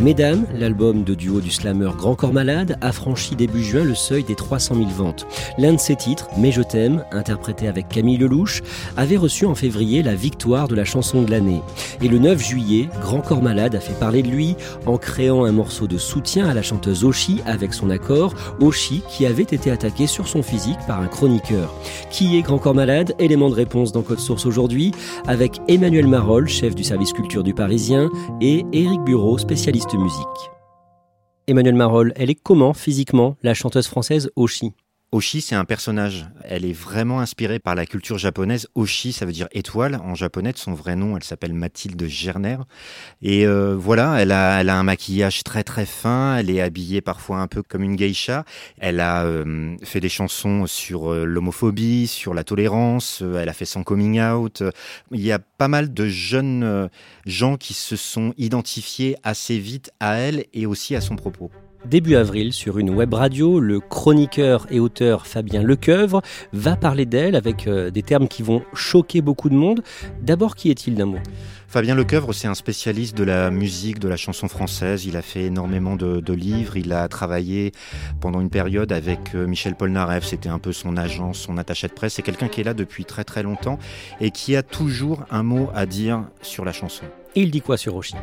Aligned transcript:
Mesdames, 0.00 0.46
l'album 0.58 1.04
de 1.04 1.12
duo 1.14 1.42
du 1.42 1.50
slammer 1.50 1.90
Grand 1.94 2.14
Corps 2.14 2.32
Malade 2.32 2.78
a 2.80 2.90
franchi 2.90 3.36
début 3.36 3.62
juin 3.62 3.84
le 3.84 3.94
seuil 3.94 4.24
des 4.24 4.34
300 4.34 4.76
000 4.76 4.88
ventes. 4.88 5.26
L'un 5.58 5.74
de 5.74 5.78
ses 5.78 5.94
titres, 5.94 6.26
Mais 6.38 6.52
je 6.52 6.62
t'aime, 6.62 7.04
interprété 7.12 7.68
avec 7.68 7.86
Camille 7.88 8.16
Lelouch, 8.16 8.62
avait 8.96 9.18
reçu 9.18 9.44
en 9.44 9.54
février 9.54 10.02
la 10.02 10.14
victoire 10.14 10.68
de 10.68 10.74
la 10.74 10.86
chanson 10.86 11.20
de 11.20 11.30
l'année. 11.30 11.60
Et 12.00 12.08
le 12.08 12.18
9 12.18 12.42
juillet, 12.42 12.88
Grand 13.02 13.20
Corps 13.20 13.42
Malade 13.42 13.74
a 13.74 13.80
fait 13.80 13.98
parler 13.98 14.22
de 14.22 14.28
lui 14.28 14.56
en 14.86 14.96
créant 14.96 15.44
un 15.44 15.52
morceau 15.52 15.86
de 15.86 15.98
soutien 15.98 16.48
à 16.48 16.54
la 16.54 16.62
chanteuse 16.62 17.04
Oshi 17.04 17.42
avec 17.44 17.74
son 17.74 17.90
accord, 17.90 18.32
Oshi 18.58 19.02
qui 19.06 19.26
avait 19.26 19.42
été 19.42 19.70
attaqué 19.70 20.06
sur 20.06 20.28
son 20.28 20.42
physique 20.42 20.78
par 20.86 21.02
un 21.02 21.08
chroniqueur. 21.08 21.74
Qui 22.10 22.38
est 22.38 22.42
Grand 22.42 22.58
Corps 22.58 22.74
Malade? 22.74 23.14
Élément 23.18 23.50
de 23.50 23.54
réponse 23.54 23.92
dans 23.92 24.00
Code 24.00 24.18
Source 24.18 24.46
aujourd'hui 24.46 24.92
avec 25.26 25.60
Emmanuel 25.68 26.06
Marolles, 26.06 26.48
chef 26.48 26.74
du 26.74 26.84
service 26.84 27.12
culture 27.12 27.42
du 27.42 27.52
Parisien, 27.52 28.08
et 28.40 28.64
Éric 28.72 29.02
Bureau, 29.02 29.36
spécialiste 29.36 29.89
musique. 29.98 30.50
Emmanuel 31.46 31.74
Marolles, 31.74 32.12
elle 32.16 32.30
est 32.30 32.40
comment 32.40 32.74
physiquement 32.74 33.36
la 33.42 33.54
chanteuse 33.54 33.88
française 33.88 34.30
Oshi 34.36 34.72
Oshi, 35.12 35.40
c'est 35.40 35.56
un 35.56 35.64
personnage. 35.64 36.26
Elle 36.44 36.64
est 36.64 36.72
vraiment 36.72 37.18
inspirée 37.18 37.58
par 37.58 37.74
la 37.74 37.84
culture 37.84 38.16
japonaise. 38.16 38.68
Oshi, 38.76 39.12
ça 39.12 39.26
veut 39.26 39.32
dire 39.32 39.48
étoile 39.50 39.96
en 39.96 40.14
japonais. 40.14 40.52
De 40.52 40.58
son 40.58 40.72
vrai 40.72 40.94
nom, 40.94 41.16
elle 41.16 41.24
s'appelle 41.24 41.52
Mathilde 41.52 42.06
Gerner. 42.06 42.58
Et 43.20 43.44
euh, 43.44 43.74
voilà, 43.76 44.20
elle 44.20 44.30
a, 44.30 44.60
elle 44.60 44.68
a 44.68 44.78
un 44.78 44.84
maquillage 44.84 45.42
très 45.42 45.64
très 45.64 45.84
fin. 45.84 46.36
Elle 46.36 46.48
est 46.48 46.60
habillée 46.60 47.00
parfois 47.00 47.38
un 47.38 47.48
peu 47.48 47.64
comme 47.64 47.82
une 47.82 47.96
geisha. 47.96 48.44
Elle 48.78 49.00
a 49.00 49.24
euh, 49.24 49.76
fait 49.82 49.98
des 49.98 50.08
chansons 50.08 50.68
sur 50.68 51.12
euh, 51.12 51.24
l'homophobie, 51.24 52.06
sur 52.06 52.32
la 52.32 52.44
tolérance. 52.44 53.20
elle 53.20 53.48
a 53.48 53.52
fait 53.52 53.64
son 53.64 53.82
coming 53.82 54.20
out. 54.20 54.62
Il 55.10 55.20
y 55.20 55.32
a 55.32 55.40
pas 55.40 55.66
mal 55.66 55.92
de 55.92 56.06
jeunes 56.06 56.88
gens 57.26 57.56
qui 57.56 57.74
se 57.74 57.96
sont 57.96 58.32
identifiés 58.38 59.16
assez 59.24 59.58
vite 59.58 59.90
à 59.98 60.18
elle 60.18 60.44
et 60.54 60.66
aussi 60.66 60.94
à 60.94 61.00
son 61.00 61.16
propos. 61.16 61.50
Début 61.86 62.14
avril, 62.14 62.52
sur 62.52 62.78
une 62.78 62.90
web 62.90 63.14
radio, 63.14 63.58
le 63.58 63.80
chroniqueur 63.80 64.66
et 64.70 64.78
auteur 64.78 65.26
Fabien 65.26 65.62
Lecoeuvre 65.62 66.20
va 66.52 66.76
parler 66.76 67.06
d'elle 67.06 67.34
avec 67.34 67.66
euh, 67.66 67.90
des 67.90 68.02
termes 68.02 68.28
qui 68.28 68.42
vont 68.42 68.62
choquer 68.74 69.22
beaucoup 69.22 69.48
de 69.48 69.54
monde. 69.54 69.82
D'abord, 70.20 70.56
qui 70.56 70.70
est-il 70.70 70.94
d'un 70.94 71.06
mot? 71.06 71.18
Fabien 71.68 71.94
Lecoeuvre, 71.94 72.34
c'est 72.34 72.48
un 72.48 72.54
spécialiste 72.54 73.16
de 73.16 73.24
la 73.24 73.50
musique, 73.50 73.98
de 73.98 74.08
la 74.08 74.16
chanson 74.16 74.46
française. 74.46 75.06
Il 75.06 75.16
a 75.16 75.22
fait 75.22 75.44
énormément 75.44 75.96
de, 75.96 76.32
livres. 76.32 76.76
Il 76.76 76.92
a 76.92 77.08
travaillé 77.08 77.72
pendant 78.20 78.40
une 78.40 78.50
période 78.50 78.92
avec 78.92 79.34
euh, 79.34 79.46
Michel 79.46 79.74
Polnareff. 79.74 80.24
C'était 80.24 80.48
un 80.48 80.58
peu 80.58 80.72
son 80.72 80.96
agent, 80.96 81.32
son 81.32 81.56
attaché 81.56 81.88
de 81.88 81.92
presse. 81.92 82.14
C'est 82.14 82.22
quelqu'un 82.22 82.48
qui 82.48 82.60
est 82.60 82.64
là 82.64 82.74
depuis 82.74 83.04
très 83.04 83.24
très 83.24 83.42
longtemps 83.42 83.78
et 84.20 84.30
qui 84.30 84.54
a 84.54 84.62
toujours 84.62 85.24
un 85.30 85.42
mot 85.42 85.70
à 85.74 85.86
dire 85.86 86.24
sur 86.42 86.64
la 86.64 86.72
chanson. 86.72 87.06
Et 87.36 87.42
il 87.42 87.50
dit 87.50 87.60
quoi 87.60 87.76
sur 87.76 87.96
Oshi 87.96 88.14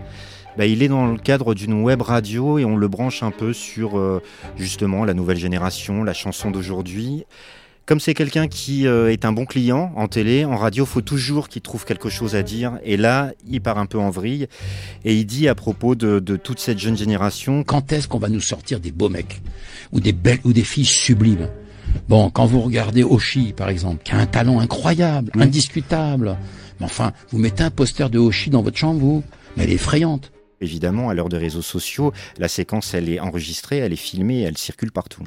bah, 0.58 0.66
il 0.66 0.82
est 0.82 0.88
dans 0.88 1.06
le 1.06 1.20
cadre 1.20 1.54
d'une 1.54 1.84
web 1.84 2.02
radio 2.02 2.58
et 2.58 2.66
on 2.66 2.78
le 2.78 2.88
branche 2.88 3.22
un 3.22 3.30
peu 3.30 3.54
sur 3.54 4.00
euh, 4.00 4.24
justement 4.58 5.06
la 5.06 5.14
nouvelle 5.14 5.38
génération, 5.38 6.04
la 6.04 6.14
chanson 6.14 6.50
d'aujourd'hui. 6.50 7.26
Comme 7.86 8.00
c'est 8.00 8.16
quelqu'un 8.16 8.48
qui 8.48 8.88
euh, 8.88 9.12
est 9.12 9.24
un 9.24 9.32
bon 9.32 9.46
client 9.46 9.94
en 9.96 10.08
télé, 10.08 10.46
en 10.46 10.58
radio, 10.58 10.86
faut 10.86 11.02
toujours 11.02 11.48
qu'il 11.48 11.62
trouve 11.62 11.86
quelque 11.86 12.10
chose 12.10 12.36
à 12.36 12.42
dire. 12.42 12.80
Et 12.84 12.98
là, 12.98 13.34
il 13.48 13.62
part 13.62 13.78
un 13.78 13.86
peu 13.86 14.00
en 14.00 14.10
vrille 14.10 14.48
et 15.06 15.16
il 15.16 15.26
dit 15.26 15.48
à 15.48 15.54
propos 15.54 15.94
de, 15.94 16.20
toute 16.36 16.60
cette 16.60 16.80
jeune 16.80 16.98
génération 16.98 17.64
Quand 17.64 17.94
est-ce 17.94 18.08
qu'on 18.08 18.20
va 18.20 18.28
nous 18.28 18.42
sortir 18.42 18.80
des 18.80 18.92
beaux 18.92 19.10
mecs 19.10 19.42
ou 19.92 20.00
des 20.00 20.12
belles 20.12 20.42
ou 20.44 20.54
des 20.54 20.64
filles 20.64 20.86
sublimes? 20.86 21.50
Bon, 22.10 22.30
quand 22.32 22.46
vous 22.46 22.62
regardez 22.62 23.04
Oshi, 23.04 23.54
par 23.56 23.70
exemple, 23.70 24.04
qui 24.04 24.12
a 24.12 24.18
un 24.18 24.26
talent 24.26 24.60
incroyable, 24.60 25.32
indiscutable. 25.40 26.36
Mais 26.80 26.86
enfin, 26.86 27.14
vous 27.30 27.38
mettez 27.38 27.64
un 27.64 27.72
poster 27.72 28.10
de 28.10 28.20
Oshi 28.20 28.50
dans 28.50 28.62
votre 28.62 28.78
chambre, 28.78 29.00
vous, 29.00 29.24
mais 29.56 29.64
elle 29.64 29.72
est 29.72 29.76
effrayante. 29.76 30.32
Évidemment, 30.60 31.10
à 31.10 31.14
l'heure 31.14 31.30
des 31.30 31.38
réseaux 31.38 31.62
sociaux, 31.62 32.14
la 32.40 32.48
séquence, 32.48 32.94
elle 32.94 33.10
est 33.10 33.20
enregistrée, 33.20 33.78
elle 33.78 33.94
est 33.94 33.96
filmée, 33.96 34.42
elle 34.42 34.58
circule 34.58 34.92
partout. 34.92 35.24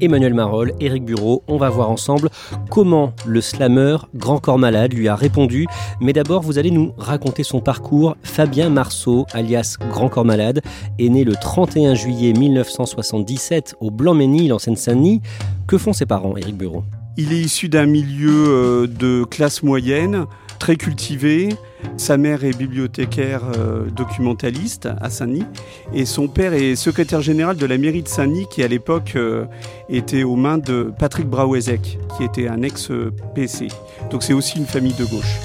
Emmanuel 0.00 0.32
Marolles, 0.32 0.72
Éric 0.80 1.04
Bureau, 1.04 1.42
on 1.46 1.58
va 1.58 1.68
voir 1.68 1.90
ensemble 1.90 2.30
comment 2.70 3.12
le 3.26 3.40
slammer 3.40 3.98
Grand 4.14 4.38
Corps 4.38 4.58
Malade 4.58 4.94
lui 4.94 5.08
a 5.08 5.14
répondu. 5.14 5.66
Mais 6.00 6.12
d'abord, 6.12 6.42
vous 6.42 6.58
allez 6.58 6.70
nous 6.70 6.94
raconter 6.96 7.42
son 7.42 7.60
parcours. 7.60 8.16
Fabien 8.22 8.70
Marceau, 8.70 9.26
alias 9.32 9.76
Grand 9.90 10.08
Corps 10.08 10.24
Malade, 10.24 10.62
est 10.98 11.08
né 11.08 11.24
le 11.24 11.34
31 11.34 11.94
juillet 11.94 12.32
1977 12.32 13.76
au 13.80 13.90
Blanc-Ménil 13.90 14.52
en 14.52 14.58
Seine-Saint-Denis. 14.58 15.20
Que 15.66 15.76
font 15.76 15.92
ses 15.92 16.06
parents, 16.06 16.36
Éric 16.36 16.56
Bureau? 16.56 16.82
Il 17.22 17.34
est 17.34 17.40
issu 17.40 17.68
d'un 17.68 17.84
milieu 17.84 18.46
euh, 18.48 18.86
de 18.86 19.24
classe 19.24 19.62
moyenne 19.62 20.24
très 20.58 20.76
cultivé. 20.76 21.50
Sa 21.98 22.16
mère 22.16 22.44
est 22.44 22.56
bibliothécaire 22.56 23.42
euh, 23.58 23.90
documentaliste 23.90 24.88
à 25.02 25.10
Saint-Denis 25.10 25.44
et 25.92 26.06
son 26.06 26.28
père 26.28 26.54
est 26.54 26.76
secrétaire 26.76 27.20
général 27.20 27.58
de 27.58 27.66
la 27.66 27.76
mairie 27.76 28.02
de 28.02 28.08
Saint-Denis 28.08 28.46
qui 28.50 28.62
à 28.62 28.68
l'époque 28.68 29.12
euh, 29.16 29.44
était 29.90 30.22
aux 30.22 30.36
mains 30.36 30.56
de 30.56 30.90
Patrick 30.98 31.26
Brauezek 31.26 31.98
qui 32.16 32.24
était 32.24 32.48
un 32.48 32.62
ex-PC. 32.62 33.68
Donc 34.10 34.22
c'est 34.22 34.32
aussi 34.32 34.56
une 34.56 34.64
famille 34.64 34.94
de 34.94 35.04
gauche. 35.04 35.40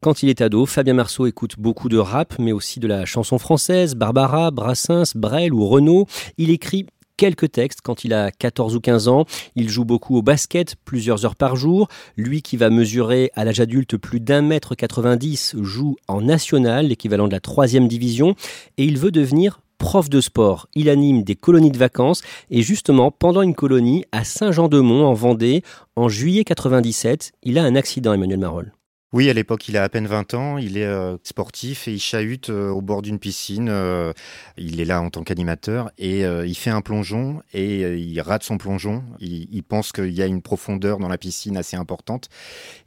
Quand 0.00 0.24
il 0.24 0.28
est 0.28 0.40
ado, 0.40 0.66
Fabien 0.66 0.94
Marceau 0.94 1.26
écoute 1.26 1.54
beaucoup 1.56 1.88
de 1.88 1.98
rap, 1.98 2.34
mais 2.40 2.50
aussi 2.50 2.80
de 2.80 2.88
la 2.88 3.04
chanson 3.04 3.38
française, 3.38 3.94
Barbara, 3.94 4.50
Brassens, 4.50 5.12
Brel 5.14 5.54
ou 5.54 5.68
Renaud. 5.68 6.06
Il 6.36 6.50
écrit 6.50 6.86
quelques 7.16 7.52
textes 7.52 7.80
quand 7.82 8.04
il 8.04 8.12
a 8.14 8.30
14 8.30 8.76
ou 8.76 8.80
15 8.80 9.08
ans. 9.08 9.24
Il 9.56 9.68
joue 9.68 9.84
beaucoup 9.84 10.16
au 10.16 10.22
basket, 10.22 10.76
plusieurs 10.84 11.24
heures 11.24 11.36
par 11.36 11.56
jour. 11.56 11.88
Lui 12.16 12.42
qui 12.42 12.56
va 12.56 12.70
mesurer 12.70 13.30
à 13.34 13.44
l'âge 13.44 13.60
adulte 13.60 13.96
plus 13.96 14.20
d'un 14.20 14.42
mètre 14.42 14.74
90 14.74 15.56
joue 15.60 15.96
en 16.08 16.20
national, 16.20 16.86
l'équivalent 16.86 17.28
de 17.28 17.32
la 17.32 17.40
troisième 17.40 17.88
division, 17.88 18.34
et 18.78 18.84
il 18.84 18.98
veut 18.98 19.10
devenir 19.10 19.60
prof 19.78 20.08
de 20.08 20.20
sport. 20.20 20.68
Il 20.74 20.88
anime 20.88 21.24
des 21.24 21.34
colonies 21.34 21.72
de 21.72 21.78
vacances 21.78 22.22
et 22.50 22.62
justement 22.62 23.10
pendant 23.10 23.42
une 23.42 23.54
colonie 23.54 24.04
à 24.12 24.22
Saint-Jean-de-Mont 24.22 25.04
en 25.04 25.12
Vendée 25.12 25.62
en 25.96 26.08
juillet 26.08 26.44
97, 26.44 27.32
il 27.42 27.58
a 27.58 27.64
un 27.64 27.74
accident 27.74 28.12
Emmanuel 28.12 28.38
Marolles. 28.38 28.72
Oui, 29.12 29.28
à 29.28 29.34
l'époque, 29.34 29.68
il 29.68 29.76
a 29.76 29.82
à 29.82 29.88
peine 29.90 30.06
20 30.06 30.32
ans, 30.32 30.56
il 30.56 30.78
est 30.78 30.86
euh, 30.86 31.18
sportif 31.22 31.86
et 31.86 31.92
il 31.92 32.00
chahute 32.00 32.48
euh, 32.48 32.70
au 32.70 32.80
bord 32.80 33.02
d'une 33.02 33.18
piscine. 33.18 33.68
Euh, 33.68 34.14
il 34.56 34.80
est 34.80 34.86
là 34.86 35.02
en 35.02 35.10
tant 35.10 35.22
qu'animateur 35.22 35.90
et 35.98 36.22
il 36.22 36.54
fait 36.54 36.70
un 36.70 36.80
plongeon 36.80 37.42
et 37.52 37.82
il 37.98 38.20
rate 38.22 38.42
son 38.42 38.56
plongeon. 38.56 39.04
Il, 39.20 39.62
pense 39.64 39.92
qu'il 39.92 40.12
y 40.12 40.22
a 40.22 40.26
une 40.26 40.40
profondeur 40.40 40.98
dans 40.98 41.08
la 41.08 41.18
piscine 41.18 41.58
assez 41.58 41.76
importante 41.76 42.28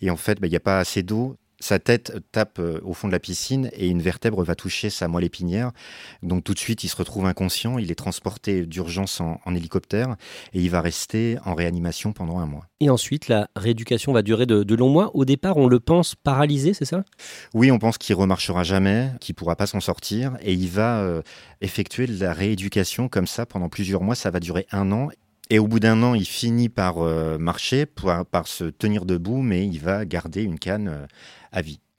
et 0.01 0.09
en 0.09 0.17
fait, 0.17 0.39
bah, 0.41 0.47
il 0.47 0.49
n'y 0.49 0.55
a 0.55 0.61
pas 0.61 0.79
assez 0.79 1.03
d'eau 1.03 1.37
sa 1.59 1.79
tête 1.79 2.13
tape 2.31 2.59
euh, 2.59 2.79
au 2.83 2.93
fond 2.93 3.07
de 3.07 3.13
la 3.13 3.19
piscine 3.19 3.69
et 3.73 3.87
une 3.87 4.01
vertèbre 4.01 4.43
va 4.43 4.55
toucher 4.55 4.89
sa 4.89 5.07
moelle 5.07 5.23
épinière. 5.23 5.71
Donc 6.23 6.43
tout 6.43 6.53
de 6.53 6.59
suite, 6.59 6.83
il 6.83 6.89
se 6.89 6.95
retrouve 6.95 7.25
inconscient, 7.25 7.77
il 7.77 7.91
est 7.91 7.95
transporté 7.95 8.65
d'urgence 8.65 9.21
en, 9.21 9.39
hélicoptère 9.55 10.15
et 10.53 10.59
il 10.59 10.69
va 10.69 10.81
rester 10.81 11.37
en 11.45 11.53
réanimation 11.53 12.11
pendant 12.11 12.39
un 12.39 12.45
mois. 12.45 12.67
Et 12.81 12.89
ensuite, 12.89 13.27
la 13.29 13.49
rééducation 13.55 14.11
va 14.11 14.21
durer 14.21 14.45
de, 14.45 14.75
longs 14.75 14.89
mois. 14.89 15.11
Au 15.15 15.23
départ, 15.23 15.57
on 15.57 15.67
le 15.67 15.79
pense 15.79 16.15
paralysé, 16.15 16.73
c'est 16.73 16.85
ça? 16.85 17.03
Oui, 17.53 17.71
on 17.71 17.79
pense 17.79 17.97
qu'il 17.97 18.15
remarchera 18.15 18.63
jamais, 18.63 19.11
qu'il 19.21 19.35
pourra 19.35 19.55
pas 19.55 19.67
s'en 19.67 19.79
sortir 19.79 20.37
et 20.41 20.53
il 20.53 20.69
va 20.69 20.99
euh, 20.99 21.21
effectuer 21.61 22.07
la 22.07 22.33
rééducation 22.33 23.07
comme 23.07 23.27
ça 23.27 23.45
pendant 23.45 23.69
plusieurs 23.69 24.03
mois. 24.03 24.15
Ça 24.15 24.29
va 24.29 24.39
durer 24.39 24.67
un 24.71 24.91
an 24.91 25.09
et 25.51 25.59
au 25.59 25.67
bout 25.67 25.79
d'un 25.79 26.01
an, 26.01 26.15
il 26.15 26.25
finit 26.25 26.69
par 26.69 26.97
euh, 26.97 27.37
marcher, 27.37 27.85
par, 27.85 28.47
se 28.47 28.63
tenir 28.63 29.05
debout, 29.05 29.41
mais 29.41 29.67
il 29.67 29.79
va 29.79 30.03
garder 30.03 30.41
une 30.41 30.57
canne 30.57 31.07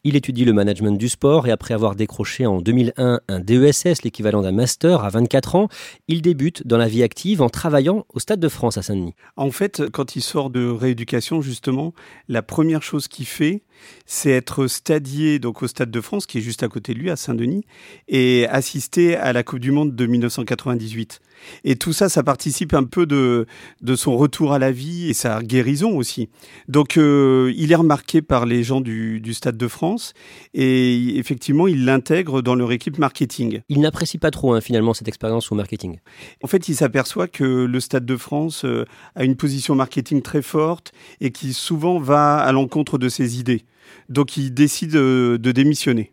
Il 0.08 0.14
étudie 0.14 0.44
le 0.44 0.52
management 0.52 0.96
du 0.96 1.08
sport 1.08 1.48
et 1.48 1.50
après 1.50 1.74
avoir 1.74 1.96
décroché 1.96 2.46
en 2.46 2.60
2001 2.60 3.20
un 3.26 3.40
DESS, 3.40 4.02
l'équivalent 4.04 4.40
d'un 4.40 4.52
master 4.52 5.02
à 5.02 5.08
24 5.08 5.56
ans, 5.56 5.68
il 6.06 6.22
débute 6.22 6.64
dans 6.64 6.78
la 6.78 6.86
vie 6.86 7.02
active 7.02 7.42
en 7.42 7.48
travaillant 7.48 8.06
au 8.14 8.20
Stade 8.20 8.38
de 8.38 8.48
France 8.48 8.78
à 8.78 8.82
Saint-Denis. 8.82 9.14
En 9.34 9.50
fait, 9.50 9.82
quand 9.90 10.14
il 10.14 10.22
sort 10.22 10.50
de 10.50 10.64
rééducation, 10.68 11.40
justement, 11.40 11.92
la 12.28 12.42
première 12.42 12.84
chose 12.84 13.08
qu'il 13.08 13.26
fait, 13.26 13.62
c'est 14.06 14.30
être 14.30 14.66
stadié 14.66 15.38
donc 15.38 15.62
au 15.62 15.68
Stade 15.68 15.90
de 15.90 16.00
France, 16.00 16.26
qui 16.26 16.38
est 16.38 16.42
juste 16.42 16.62
à 16.62 16.68
côté 16.68 16.94
de 16.94 16.98
lui, 16.98 17.10
à 17.10 17.16
Saint-Denis, 17.16 17.64
et 18.08 18.46
assister 18.48 19.16
à 19.16 19.32
la 19.32 19.42
Coupe 19.42 19.60
du 19.60 19.72
Monde 19.72 19.94
de 19.94 20.06
1998. 20.06 21.20
Et 21.64 21.76
tout 21.76 21.92
ça, 21.92 22.08
ça 22.08 22.22
participe 22.22 22.74
un 22.74 22.84
peu 22.84 23.06
de, 23.06 23.46
de 23.82 23.96
son 23.96 24.16
retour 24.16 24.52
à 24.52 24.58
la 24.58 24.72
vie 24.72 25.10
et 25.10 25.14
sa 25.14 25.42
guérison 25.42 25.96
aussi. 25.96 26.28
Donc, 26.68 26.96
euh, 26.96 27.52
il 27.56 27.72
est 27.72 27.76
remarqué 27.76 28.22
par 28.22 28.46
les 28.46 28.62
gens 28.62 28.80
du, 28.80 29.20
du 29.20 29.34
Stade 29.34 29.56
de 29.56 29.68
France 29.68 30.14
et 30.54 31.18
effectivement, 31.18 31.68
il 31.68 31.84
l'intègre 31.84 32.42
dans 32.42 32.54
leur 32.54 32.72
équipe 32.72 32.98
marketing. 32.98 33.60
Il 33.68 33.80
n'apprécie 33.80 34.18
pas 34.18 34.30
trop 34.30 34.54
hein, 34.54 34.60
finalement 34.60 34.94
cette 34.94 35.08
expérience 35.08 35.52
au 35.52 35.54
marketing. 35.54 35.98
En 36.42 36.46
fait, 36.46 36.68
il 36.68 36.74
s'aperçoit 36.74 37.28
que 37.28 37.44
le 37.44 37.80
Stade 37.80 38.06
de 38.06 38.16
France 38.16 38.64
euh, 38.64 38.84
a 39.14 39.24
une 39.24 39.36
position 39.36 39.74
marketing 39.74 40.22
très 40.22 40.42
forte 40.42 40.92
et 41.20 41.30
qui 41.30 41.52
souvent 41.52 41.98
va 41.98 42.38
à 42.38 42.52
l'encontre 42.52 42.98
de 42.98 43.08
ses 43.08 43.38
idées. 43.38 43.64
Donc, 44.08 44.36
il 44.36 44.54
décide 44.54 44.96
euh, 44.96 45.38
de 45.38 45.52
démissionner 45.52 46.12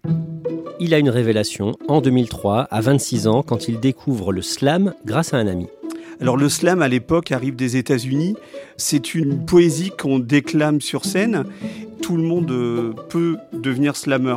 il 0.80 0.94
a 0.94 1.00
une 1.00 1.10
révélation 1.10 1.78
en 1.88 2.02
2003, 2.02 2.68
à 2.70 2.82
26 2.82 3.28
ans, 3.28 3.42
quand 3.42 3.70
il 3.70 3.80
découvre 3.80 4.34
le 4.34 4.42
slam 4.42 4.94
grâce 5.06 5.34
à 5.34 5.38
un 5.38 5.48
ami. 5.48 5.68
Alors 6.20 6.36
le 6.36 6.50
slam 6.50 6.82
à 6.82 6.88
l'époque 6.88 7.32
arrive 7.32 7.56
des 7.56 7.78
États-Unis. 7.78 8.36
C'est 8.78 9.16
une 9.16 9.46
poésie 9.46 9.92
qu'on 9.98 10.20
déclame 10.20 10.82
sur 10.82 11.06
scène. 11.06 11.46
Tout 12.04 12.18
le 12.18 12.24
monde 12.24 12.52
euh, 12.52 12.92
peut 13.08 13.38
devenir 13.54 13.96
slammer. 13.96 14.36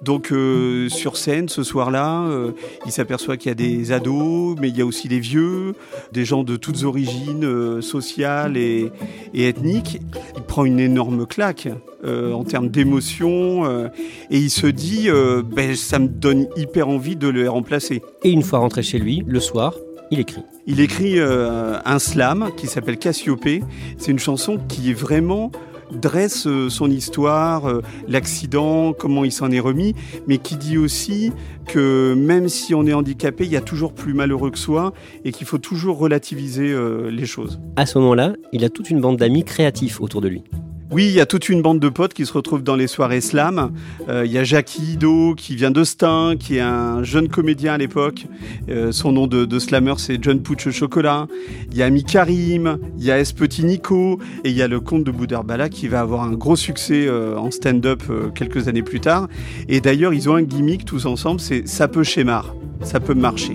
Donc 0.00 0.30
euh, 0.30 0.88
sur 0.88 1.16
scène 1.16 1.48
ce 1.48 1.64
soir-là, 1.64 2.22
euh, 2.28 2.52
il 2.86 2.92
s'aperçoit 2.92 3.36
qu'il 3.36 3.48
y 3.48 3.52
a 3.52 3.56
des 3.56 3.90
ados, 3.90 4.56
mais 4.60 4.68
il 4.68 4.78
y 4.78 4.80
a 4.80 4.86
aussi 4.86 5.08
des 5.08 5.18
vieux, 5.18 5.74
des 6.12 6.24
gens 6.24 6.44
de 6.44 6.54
toutes 6.54 6.84
origines 6.84 7.82
sociales 7.82 8.56
et, 8.56 8.92
et, 9.34 9.48
ethniques. 9.48 10.00
Il 10.36 10.42
prend 10.42 10.64
une 10.64 10.78
énorme 10.78 11.26
claque 11.26 11.66
en 12.06 12.44
termes 12.44 12.68
d'émotion 12.68 13.86
et 14.30 14.38
il 14.38 14.50
se 14.50 14.68
dit 14.68 15.08
ben, 15.54 15.74
ça 15.74 15.98
me 15.98 16.08
donne 16.08 16.46
hyper 16.56 16.88
envie 16.88 17.16
de 17.16 17.28
le 17.28 17.50
remplacer. 17.50 18.02
Et 18.22 18.30
une 18.30 18.42
fois 18.42 18.60
rentré 18.60 18.82
chez 18.82 18.98
lui, 18.98 19.22
le 19.26 19.40
soir, 19.40 19.74
il 20.10 20.18
écrit. 20.18 20.42
Il 20.66 20.80
écrit 20.80 21.18
euh, 21.18 21.78
un 21.84 21.98
slam 21.98 22.50
qui 22.56 22.66
s'appelle 22.66 22.98
Cassiopée. 22.98 23.62
C'est 23.96 24.10
une 24.10 24.18
chanson 24.18 24.58
qui 24.68 24.92
vraiment 24.92 25.52
dresse 25.92 26.46
euh, 26.46 26.68
son 26.68 26.90
histoire, 26.90 27.66
euh, 27.66 27.82
l'accident, 28.08 28.92
comment 28.92 29.24
il 29.24 29.32
s'en 29.32 29.50
est 29.50 29.60
remis, 29.60 29.94
mais 30.26 30.38
qui 30.38 30.56
dit 30.56 30.78
aussi 30.78 31.32
que 31.66 32.14
même 32.14 32.48
si 32.48 32.74
on 32.74 32.86
est 32.86 32.92
handicapé, 32.92 33.44
il 33.44 33.50
y 33.50 33.56
a 33.56 33.60
toujours 33.60 33.92
plus 33.92 34.14
malheureux 34.14 34.50
que 34.50 34.58
soi 34.58 34.92
et 35.24 35.32
qu'il 35.32 35.46
faut 35.46 35.58
toujours 35.58 35.98
relativiser 35.98 36.74
les 37.10 37.26
choses. 37.26 37.60
À 37.76 37.86
ce 37.86 37.98
moment-là, 37.98 38.32
il 38.52 38.64
a 38.64 38.70
toute 38.70 38.90
une 38.90 39.00
bande 39.00 39.16
d'amis 39.18 39.44
créatifs 39.44 40.00
autour 40.00 40.20
de 40.20 40.28
lui. 40.28 40.42
Oui, 40.92 41.06
il 41.06 41.12
y 41.12 41.20
a 41.20 41.26
toute 41.26 41.48
une 41.48 41.62
bande 41.62 41.78
de 41.78 41.88
potes 41.88 42.14
qui 42.14 42.26
se 42.26 42.32
retrouvent 42.32 42.64
dans 42.64 42.74
les 42.74 42.88
soirées 42.88 43.20
slam. 43.20 43.72
Euh, 44.08 44.26
il 44.26 44.32
y 44.32 44.38
a 44.38 44.42
Jackie 44.42 44.94
Ido 44.94 45.36
qui 45.36 45.54
vient 45.54 45.70
de 45.70 45.84
Stein, 45.84 46.34
qui 46.36 46.56
est 46.56 46.60
un 46.60 47.04
jeune 47.04 47.28
comédien 47.28 47.74
à 47.74 47.78
l'époque. 47.78 48.26
Euh, 48.68 48.90
son 48.90 49.12
nom 49.12 49.28
de, 49.28 49.58
slammer, 49.60 49.94
c'est 49.98 50.18
John 50.20 50.42
Pouch 50.42 50.68
Chocolat. 50.70 51.28
Il 51.70 51.76
y 51.76 51.84
a 51.84 51.86
Ami 51.86 52.02
Karim, 52.02 52.78
il 52.98 53.04
y 53.04 53.12
a 53.12 53.20
S 53.20 53.32
Petit 53.32 53.64
Nico, 53.64 54.18
et 54.42 54.50
il 54.50 54.56
y 54.56 54.62
a 54.62 54.68
le 54.68 54.80
comte 54.80 55.04
de 55.04 55.12
Bouderbala 55.12 55.68
qui 55.68 55.86
va 55.86 56.00
avoir 56.00 56.24
un 56.24 56.32
gros 56.32 56.56
succès 56.56 57.06
euh, 57.06 57.36
en 57.36 57.52
stand-up 57.52 58.02
quelques 58.34 58.66
années 58.66 58.82
plus 58.82 58.98
tard. 58.98 59.28
Et 59.68 59.80
d'ailleurs, 59.80 60.12
ils 60.12 60.28
ont 60.28 60.34
un 60.34 60.42
gimmick 60.42 60.84
tous 60.84 61.06
ensemble, 61.06 61.38
c'est 61.38 61.68
ça 61.68 61.86
peut 61.86 62.02
schémar, 62.02 62.52
ça 62.82 62.98
peut 62.98 63.14
marcher. 63.14 63.54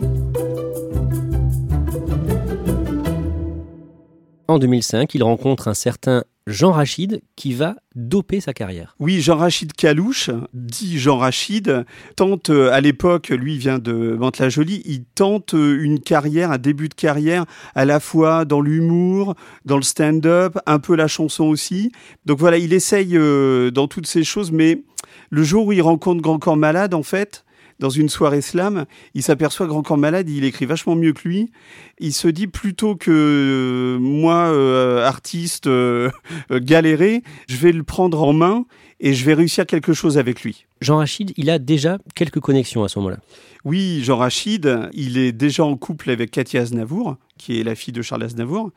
En 4.48 4.58
2005, 4.58 5.14
il 5.16 5.24
rencontre 5.24 5.68
un 5.68 5.74
certain 5.74 6.24
Jean 6.48 6.72
Rachid 6.72 7.22
qui 7.36 7.54
va 7.54 7.76
doper 7.96 8.40
sa 8.40 8.54
carrière. 8.54 8.96
Oui, 9.00 9.20
Jean 9.20 9.38
Rachid 9.38 9.74
Calouche, 9.74 10.30
dit 10.54 11.00
Jean 11.00 11.18
Rachid, 11.18 11.86
tente 12.16 12.52
euh, 12.52 12.72
à 12.72 12.82
l'époque, 12.82 13.30
lui 13.30 13.58
vient 13.58 13.80
de 13.80 14.16
Mantes-la-Jolie, 14.20 14.84
il 14.86 15.06
tente 15.06 15.56
euh, 15.56 15.82
une 15.82 16.00
carrière, 16.00 16.52
un 16.52 16.60
début 16.60 16.88
de 16.88 16.94
carrière 16.94 17.46
à 17.74 17.86
la 17.86 18.00
fois 18.00 18.46
dans 18.46 18.62
l'humour, 18.62 19.34
dans 19.66 19.78
le 19.78 19.84
stand-up, 19.84 20.58
un 20.68 20.78
peu 20.78 20.96
la 20.96 21.08
chanson 21.08 21.46
aussi. 21.46 21.92
Donc 22.26 22.38
voilà, 22.38 22.58
il 22.60 22.74
essaye 22.74 23.18
euh, 23.18 23.72
dans 23.72 23.88
toutes 23.88 24.08
ces 24.08 24.24
choses, 24.24 24.52
mais 24.52 24.84
le 25.32 25.44
jour 25.44 25.68
où 25.68 25.72
il 25.72 25.82
rencontre 25.82 26.22
Grand 26.22 26.38
Corps 26.38 26.58
Malade, 26.58 26.94
en 26.94 27.04
fait, 27.04 27.45
dans 27.80 27.90
une 27.90 28.10
soirée 28.10 28.42
slam, 28.42 28.86
il 29.14 29.24
s'aperçoit 29.24 29.68
Grand 29.68 29.82
Corps 29.82 29.98
Malade, 29.98 30.30
il 30.30 30.44
écrit 30.44 30.66
vachement 30.66 30.96
mieux 30.96 31.14
que 31.14 31.28
lui. 31.28 31.52
Il 32.00 32.14
se 32.14 32.28
dit 32.28 32.48
plutôt 32.48 32.96
que 32.96 33.12
euh, 33.12 34.00
moi, 34.00 34.48
euh, 34.48 35.06
artiste 35.06 35.68
euh, 35.68 36.10
galéré, 36.52 37.24
je 37.48 37.58
vais 37.58 37.72
le 37.72 37.84
prendre 37.84 38.22
en 38.24 38.34
main 38.34 38.66
et 39.00 39.14
je 39.14 39.26
vais 39.26 39.34
réussir 39.34 39.66
quelque 39.66 39.94
chose 39.94 40.18
avec 40.18 40.42
lui. 40.42 40.66
Jean 40.86 40.98
Rachid, 40.98 41.34
il 41.36 41.50
a 41.50 41.58
déjà 41.58 41.98
quelques 42.14 42.40
connexions 42.40 42.84
à 42.84 42.90
ce 42.90 43.00
moment-là. 43.00 43.18
Oui, 43.64 44.02
Jean 44.04 44.18
Rachid, 44.18 44.72
il 44.94 45.18
est 45.18 45.32
déjà 45.32 45.66
en 45.66 45.76
couple 45.78 46.12
avec 46.12 46.30
Katia 46.30 46.62
Aznavour, 46.62 47.18
qui 47.40 47.60
est 47.60 47.64
la 47.64 47.74
fille 47.74 47.92
de 47.92 48.04
Charles 48.04 48.22
Aznavour. 48.22 48.70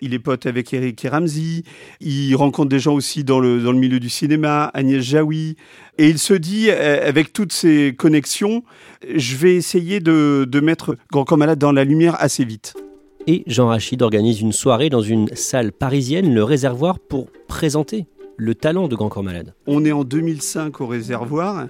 Il 0.00 0.14
est 0.14 0.20
pote 0.20 0.46
avec 0.46 0.72
Eric 0.72 1.04
et 1.04 1.08
Ramsey. 1.08 1.64
Il 2.00 2.36
rencontre 2.36 2.68
des 2.68 2.78
gens 2.78 2.94
aussi 2.94 3.24
dans 3.24 3.40
le, 3.40 3.60
dans 3.60 3.72
le 3.72 3.78
milieu 3.78 3.98
du 3.98 4.08
cinéma, 4.08 4.70
Agnès 4.72 5.02
Jaoui. 5.02 5.56
Et 5.98 6.08
il 6.08 6.20
se 6.20 6.34
dit, 6.34 6.66
euh, 6.70 7.08
avec 7.08 7.32
toutes 7.32 7.52
ces 7.52 7.92
connexions, 7.98 8.62
je 9.12 9.34
vais 9.34 9.56
essayer 9.56 9.98
de, 9.98 10.46
de 10.48 10.60
mettre 10.60 10.96
Grand 11.10 11.24
Corps 11.24 11.38
Malade 11.38 11.58
dans 11.58 11.72
la 11.72 11.82
lumière 11.82 12.14
assez 12.20 12.44
vite. 12.44 12.74
Et 13.26 13.42
Jean 13.48 13.66
Rachid 13.66 14.00
organise 14.00 14.40
une 14.40 14.52
soirée 14.52 14.90
dans 14.90 15.02
une 15.02 15.26
salle 15.34 15.72
parisienne, 15.72 16.32
le 16.32 16.44
réservoir, 16.44 17.00
pour 17.00 17.26
présenter 17.48 18.06
le 18.38 18.54
talent 18.54 18.88
de 18.88 18.94
Grand 18.94 19.08
Corps 19.08 19.24
Malade. 19.24 19.52
On 19.66 19.84
est 19.84 19.92
en 19.92 20.04
2005 20.04 20.80
au 20.80 20.86
réservoir 20.86 21.66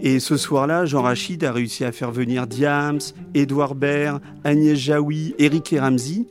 et 0.00 0.18
ce 0.18 0.36
soir-là, 0.36 0.86
Jean 0.86 1.02
Rachid 1.02 1.44
a 1.44 1.52
réussi 1.52 1.84
à 1.84 1.92
faire 1.92 2.10
venir 2.10 2.46
Diams, 2.46 2.98
Édouard 3.34 3.74
Baird, 3.74 4.20
Agnès 4.42 4.76
Jaoui, 4.76 5.34
Eric 5.38 5.72
et 5.72 5.78
Ramsey. 5.80 6.24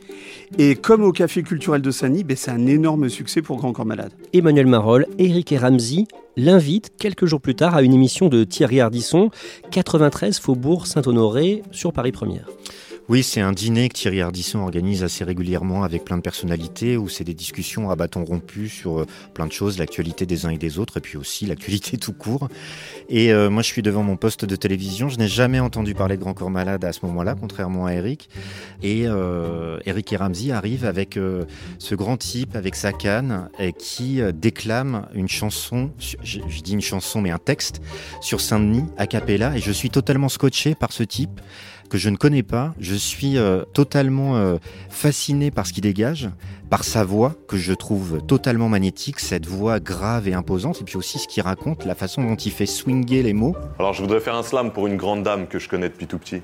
Et 0.58 0.76
comme 0.76 1.04
au 1.04 1.12
Café 1.12 1.44
culturel 1.44 1.82
de 1.82 1.92
Sani, 1.92 2.24
ben, 2.24 2.36
c'est 2.36 2.52
un 2.52 2.66
énorme 2.66 3.10
succès 3.10 3.42
pour 3.42 3.58
Grand 3.58 3.72
Corps 3.72 3.86
Malade. 3.86 4.12
Emmanuel 4.34 4.68
Marolles, 4.68 5.08
Eric 5.20 5.52
et 5.52 5.58
Ramsey 5.58 6.06
l'invitent 6.38 6.92
quelques 6.98 7.26
jours 7.26 7.40
plus 7.40 7.56
tard 7.56 7.76
à 7.76 7.82
une 7.82 7.94
émission 7.94 8.28
de 8.28 8.44
Thierry 8.44 8.82
Ardisson, 8.82 9.30
93 9.72 10.40
Faubourg 10.40 10.88
Saint-Honoré 10.88 11.64
sur 11.72 11.94
Paris 11.94 12.12
Première. 12.12 12.48
Oui, 13.08 13.22
c'est 13.22 13.42
un 13.42 13.52
dîner 13.52 13.88
que 13.90 13.94
Thierry 13.94 14.22
Ardisson 14.22 14.60
organise 14.60 15.04
assez 15.04 15.24
régulièrement 15.24 15.84
avec 15.84 16.04
plein 16.04 16.18
de 16.18 16.24
personnalités 16.24 16.98
où 16.98 17.08
c'est 17.08 17.24
des 17.24 17.36
discussions 17.36 17.92
à 17.92 17.96
bâton 17.96 18.26
rompu 18.26 18.68
sur 18.68 19.02
euh, 19.02 19.06
plein 19.36 19.46
de 19.46 19.52
choses, 19.52 19.78
l'actualité 19.78 20.26
des 20.26 20.48
uns 20.48 20.50
et 20.50 20.58
des 20.58 20.80
autres 20.80 20.98
et 20.98 21.02
puis 21.02 21.16
aussi 21.16 21.46
l'actualité 21.46 21.98
tout 21.98 22.14
court. 22.14 22.50
Et 23.08 23.32
euh, 23.32 23.52
moi, 23.52 23.62
je 23.62 23.68
suis 23.68 23.84
devant 23.84 24.02
mon 24.02 24.18
poste 24.18 24.44
de 24.44 24.56
télévision. 24.56 25.08
Je 25.08 25.20
n'ai 25.20 25.28
jamais 25.28 25.60
entendu 25.60 25.94
parler 25.94 26.18
de 26.18 26.22
Grand 26.22 26.34
Corps 26.34 26.50
Malade 26.50 26.84
à 26.84 26.94
ce 26.94 27.06
moment-là, 27.06 27.36
contrairement 27.40 27.86
à 27.86 27.94
Eric. 27.94 28.28
Et 28.82 29.04
euh, 29.06 29.78
Eric 29.86 30.12
et 30.12 30.18
Ramsey 30.18 30.52
arrivent 30.52 30.86
avec 30.86 31.16
euh, 31.16 31.46
ce 31.78 31.94
grand 31.94 32.18
type, 32.18 32.56
avec 32.56 32.74
sa 32.74 32.92
canne, 32.92 33.50
qui 33.78 34.20
déclame 34.34 35.08
une 35.14 35.28
chanson, 35.28 35.92
je, 36.00 36.18
je, 36.24 36.62
dis 36.62 36.74
une 36.74 36.82
chanson, 36.82 37.22
mais 37.22 37.30
un 37.30 37.38
texte, 37.38 37.82
sur 38.22 38.42
Saint-Denis, 38.42 38.86
a 38.98 39.06
cappella. 39.06 39.56
Et 39.56 39.60
je 39.60 39.72
suis 39.72 39.92
totalement 39.92 40.30
scotché 40.30 40.74
par 40.74 40.92
ce 40.92 41.04
type 41.04 41.40
que 41.90 41.98
je 41.98 42.10
ne 42.10 42.18
connais 42.18 42.44
pas. 42.44 42.74
Je 42.80 42.96
suis 42.96 43.38
euh, 43.38 43.64
totalement 43.74 44.38
euh, 44.38 44.58
fasciné 44.90 45.52
par 45.52 45.68
ce 45.68 45.74
qu'il 45.74 45.84
dégage, 45.84 46.30
par 46.70 46.84
sa 46.84 47.04
voix 47.04 47.34
que 47.48 47.58
je 47.58 47.74
trouve 47.74 48.22
totalement 48.26 48.70
magnétique, 48.70 49.20
cette 49.20 49.46
voix 49.46 49.80
grave 49.80 50.28
et 50.28 50.34
imposante, 50.34 50.82
et 50.82 50.84
puis 50.84 50.98
aussi 50.98 51.20
ce 51.20 51.28
qu'il 51.28 51.44
raconte, 51.44 51.86
la 51.86 51.96
façon 51.96 52.24
dont 52.24 52.36
il 52.36 52.52
fait 52.52 52.66
swinger 52.66 53.24
les 53.24 53.34
mots. 53.34 53.56
Alors 53.80 53.94
je 53.94 54.02
voudrais 54.02 54.20
faire 54.20 54.36
un 54.36 54.44
slam 54.44 54.72
pour 54.72 54.88
une 54.88 54.98
grande 54.98 55.24
dame 55.24 55.48
que 55.48 55.60
je 55.60 55.70
connais 55.70 55.90
depuis 55.90 56.08
tout 56.08 56.18
petit. 56.18 56.42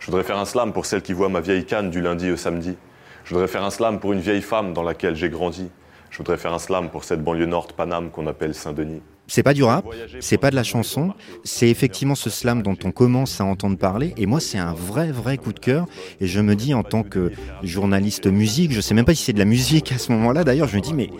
Je 0.00 0.06
voudrais 0.06 0.24
faire 0.24 0.38
un 0.38 0.44
slam 0.44 0.72
pour 0.72 0.86
celle 0.86 1.02
qui 1.02 1.12
voit 1.12 1.28
ma 1.28 1.40
vieille 1.40 1.64
canne 1.64 1.90
du 1.90 2.00
lundi 2.00 2.30
au 2.30 2.36
samedi. 2.36 2.76
Je 3.24 3.34
voudrais 3.34 3.48
faire 3.48 3.64
un 3.64 3.70
slam 3.70 3.98
pour 3.98 4.12
une 4.12 4.20
vieille 4.20 4.42
femme 4.42 4.72
dans 4.72 4.82
laquelle 4.82 5.16
j'ai 5.16 5.30
grandi. 5.30 5.68
Je 6.10 6.18
voudrais 6.18 6.36
faire 6.36 6.54
un 6.54 6.58
slam 6.58 6.90
pour 6.90 7.04
cette 7.04 7.22
banlieue 7.22 7.46
nord 7.46 7.66
Paname 7.72 8.10
qu'on 8.10 8.26
appelle 8.26 8.54
Saint-Denis. 8.54 9.02
C'est 9.28 9.42
pas 9.42 9.54
du 9.54 9.64
rap, 9.64 9.84
c'est 10.20 10.38
pas 10.38 10.50
de 10.50 10.56
la 10.56 10.62
chanson, 10.62 11.12
c'est 11.42 11.68
effectivement 11.68 12.14
ce 12.14 12.30
slam 12.30 12.62
dont 12.62 12.76
on 12.84 12.92
commence 12.92 13.40
à 13.40 13.44
entendre 13.44 13.76
parler. 13.76 14.14
Et 14.16 14.26
moi, 14.26 14.40
c'est 14.40 14.58
un 14.58 14.72
vrai, 14.72 15.10
vrai 15.10 15.36
coup 15.36 15.52
de 15.52 15.58
cœur. 15.58 15.86
Et 16.20 16.26
je 16.26 16.40
me 16.40 16.54
dis, 16.54 16.74
en 16.74 16.82
tant 16.82 17.02
que 17.02 17.32
journaliste 17.62 18.26
musique, 18.26 18.72
je 18.72 18.80
sais 18.80 18.94
même 18.94 19.04
pas 19.04 19.14
si 19.14 19.24
c'est 19.24 19.32
de 19.32 19.38
la 19.38 19.44
musique 19.44 19.92
à 19.92 19.98
ce 19.98 20.12
moment-là. 20.12 20.44
D'ailleurs, 20.44 20.68
je 20.68 20.76
me 20.76 20.80
dis, 20.80 20.94
mais 20.94 21.10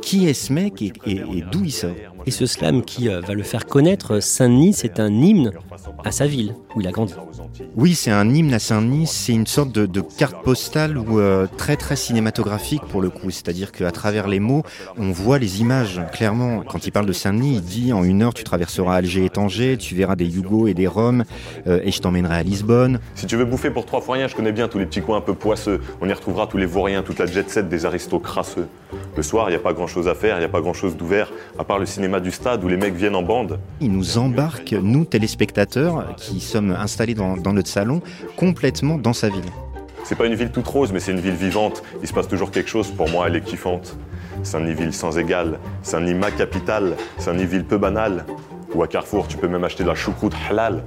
qui 0.00 0.28
est 0.28 0.34
ce 0.34 0.52
mec 0.52 0.82
et, 0.82 0.92
d'où 1.50 1.64
il 1.64 1.72
sort? 1.72 1.90
Et 2.26 2.30
ce 2.30 2.46
slam 2.46 2.82
qui 2.82 3.08
euh, 3.08 3.20
va 3.20 3.34
le 3.34 3.42
faire 3.42 3.66
connaître, 3.66 4.20
Saint-Denis, 4.20 4.74
c'est 4.74 5.00
un 5.00 5.12
hymne 5.12 5.52
à 6.04 6.12
sa 6.12 6.26
ville 6.26 6.54
où 6.74 6.80
il 6.80 6.86
a 6.86 6.90
grandi. 6.90 7.14
Oui, 7.76 7.94
c'est 7.94 8.10
un 8.10 8.28
hymne 8.32 8.54
à 8.54 8.58
Saint-Denis, 8.58 9.06
c'est 9.06 9.32
une 9.32 9.46
sorte 9.46 9.72
de, 9.72 10.00
carte 10.00 10.42
postale 10.44 10.98
ou 10.98 11.18
euh, 11.18 11.46
très 11.56 11.76
très 11.76 11.96
cinématographique 11.96 12.82
pour 12.82 13.00
le 13.00 13.10
coup. 13.10 13.30
C'est-à-dire 13.30 13.72
qu'à 13.72 13.90
travers 13.90 14.28
les 14.28 14.40
mots, 14.40 14.62
on 14.96 15.10
voit 15.10 15.38
les 15.38 15.60
images. 15.60 16.00
Clairement, 16.12 16.62
quand 16.62 16.86
il 16.86 16.92
parle 16.92 17.06
de 17.06 17.12
Saint-Denis, 17.12 17.56
il 17.56 17.62
dit 17.62 17.92
en 17.92 18.04
une 18.04 18.22
heure 18.22 18.34
tu 18.34 18.44
traverseras 18.44 18.96
Alger 18.96 19.24
et 19.24 19.30
Tanger, 19.30 19.76
tu 19.76 19.94
verras 19.94 20.16
des 20.16 20.26
Yougos 20.26 20.66
et 20.68 20.74
des 20.74 20.86
Roms, 20.86 21.24
euh, 21.66 21.80
et 21.82 21.90
je 21.90 22.00
t'emmènerai 22.00 22.36
à 22.36 22.42
Lisbonne. 22.42 23.00
Si 23.14 23.26
tu 23.26 23.36
veux 23.36 23.44
bouffer 23.44 23.70
pour 23.70 23.86
trois 23.86 24.00
fois 24.00 24.16
rien, 24.16 24.28
je 24.28 24.34
connais 24.34 24.52
bien 24.52 24.68
tous 24.68 24.78
les 24.78 24.86
petits 24.86 25.02
coins 25.02 25.18
un 25.18 25.22
peu 25.22 25.34
poisseux. 25.34 25.80
On 26.00 26.08
y 26.08 26.12
retrouvera 26.12 26.46
tous 26.46 26.58
les 26.58 26.66
vauriens, 26.66 27.02
toute 27.02 27.18
la 27.18 27.26
jet 27.26 27.48
set 27.50 27.68
des 27.68 27.86
aristos 27.86 28.20
crasseux. 28.20 28.68
Le 29.16 29.22
soir, 29.22 29.48
il 29.48 29.52
n'y 29.52 29.56
a 29.56 29.62
pas 29.62 29.72
grand-chose 29.72 30.08
à 30.08 30.14
faire, 30.14 30.36
il 30.36 30.40
n'y 30.40 30.44
a 30.44 30.50
pas 30.50 30.60
grand-chose 30.60 30.96
d'ouvert, 30.96 31.32
à 31.58 31.64
part 31.64 31.78
le 31.78 31.86
cinéma 31.86 32.11
du 32.20 32.30
stade 32.30 32.62
où 32.64 32.68
les 32.68 32.76
mecs 32.76 32.94
viennent 32.94 33.14
en 33.14 33.22
bande. 33.22 33.58
Il 33.80 33.92
nous 33.92 34.18
embarque, 34.18 34.72
nous 34.72 35.04
téléspectateurs, 35.04 36.14
qui 36.16 36.40
sommes 36.40 36.70
installés 36.70 37.14
dans, 37.14 37.36
notre 37.36 37.68
salon, 37.68 38.02
complètement 38.36 38.98
dans 38.98 39.12
sa 39.12 39.28
ville. 39.28 39.44
C'est 40.04 40.16
pas 40.16 40.26
une 40.26 40.34
ville 40.34 40.50
toute 40.50 40.66
rose, 40.66 40.92
mais 40.92 41.00
c'est 41.00 41.12
une 41.12 41.20
ville 41.20 41.34
vivante. 41.34 41.82
Il 42.02 42.08
se 42.08 42.12
passe 42.12 42.28
toujours 42.28 42.50
quelque 42.50 42.68
chose. 42.68 42.90
Pour 42.90 43.08
moi, 43.08 43.28
elle 43.28 43.36
est 43.36 43.40
kiffante. 43.42 43.96
C'est 44.42 44.56
un 44.56 44.64
ville 44.64 44.92
sans 44.92 45.18
égal. 45.18 45.58
C'est 45.82 45.96
un 45.96 46.14
ma 46.14 46.30
capitale. 46.30 46.96
C'est 47.18 47.30
un 47.30 47.34
ville 47.34 47.64
peu 47.64 47.78
banal. 47.78 48.24
Ou 48.74 48.82
à 48.82 48.88
Carrefour, 48.88 49.28
tu 49.28 49.36
peux 49.36 49.48
même 49.48 49.64
acheter 49.64 49.84
de 49.84 49.88
la 49.88 49.94
choucroute 49.94 50.34
halal. 50.50 50.82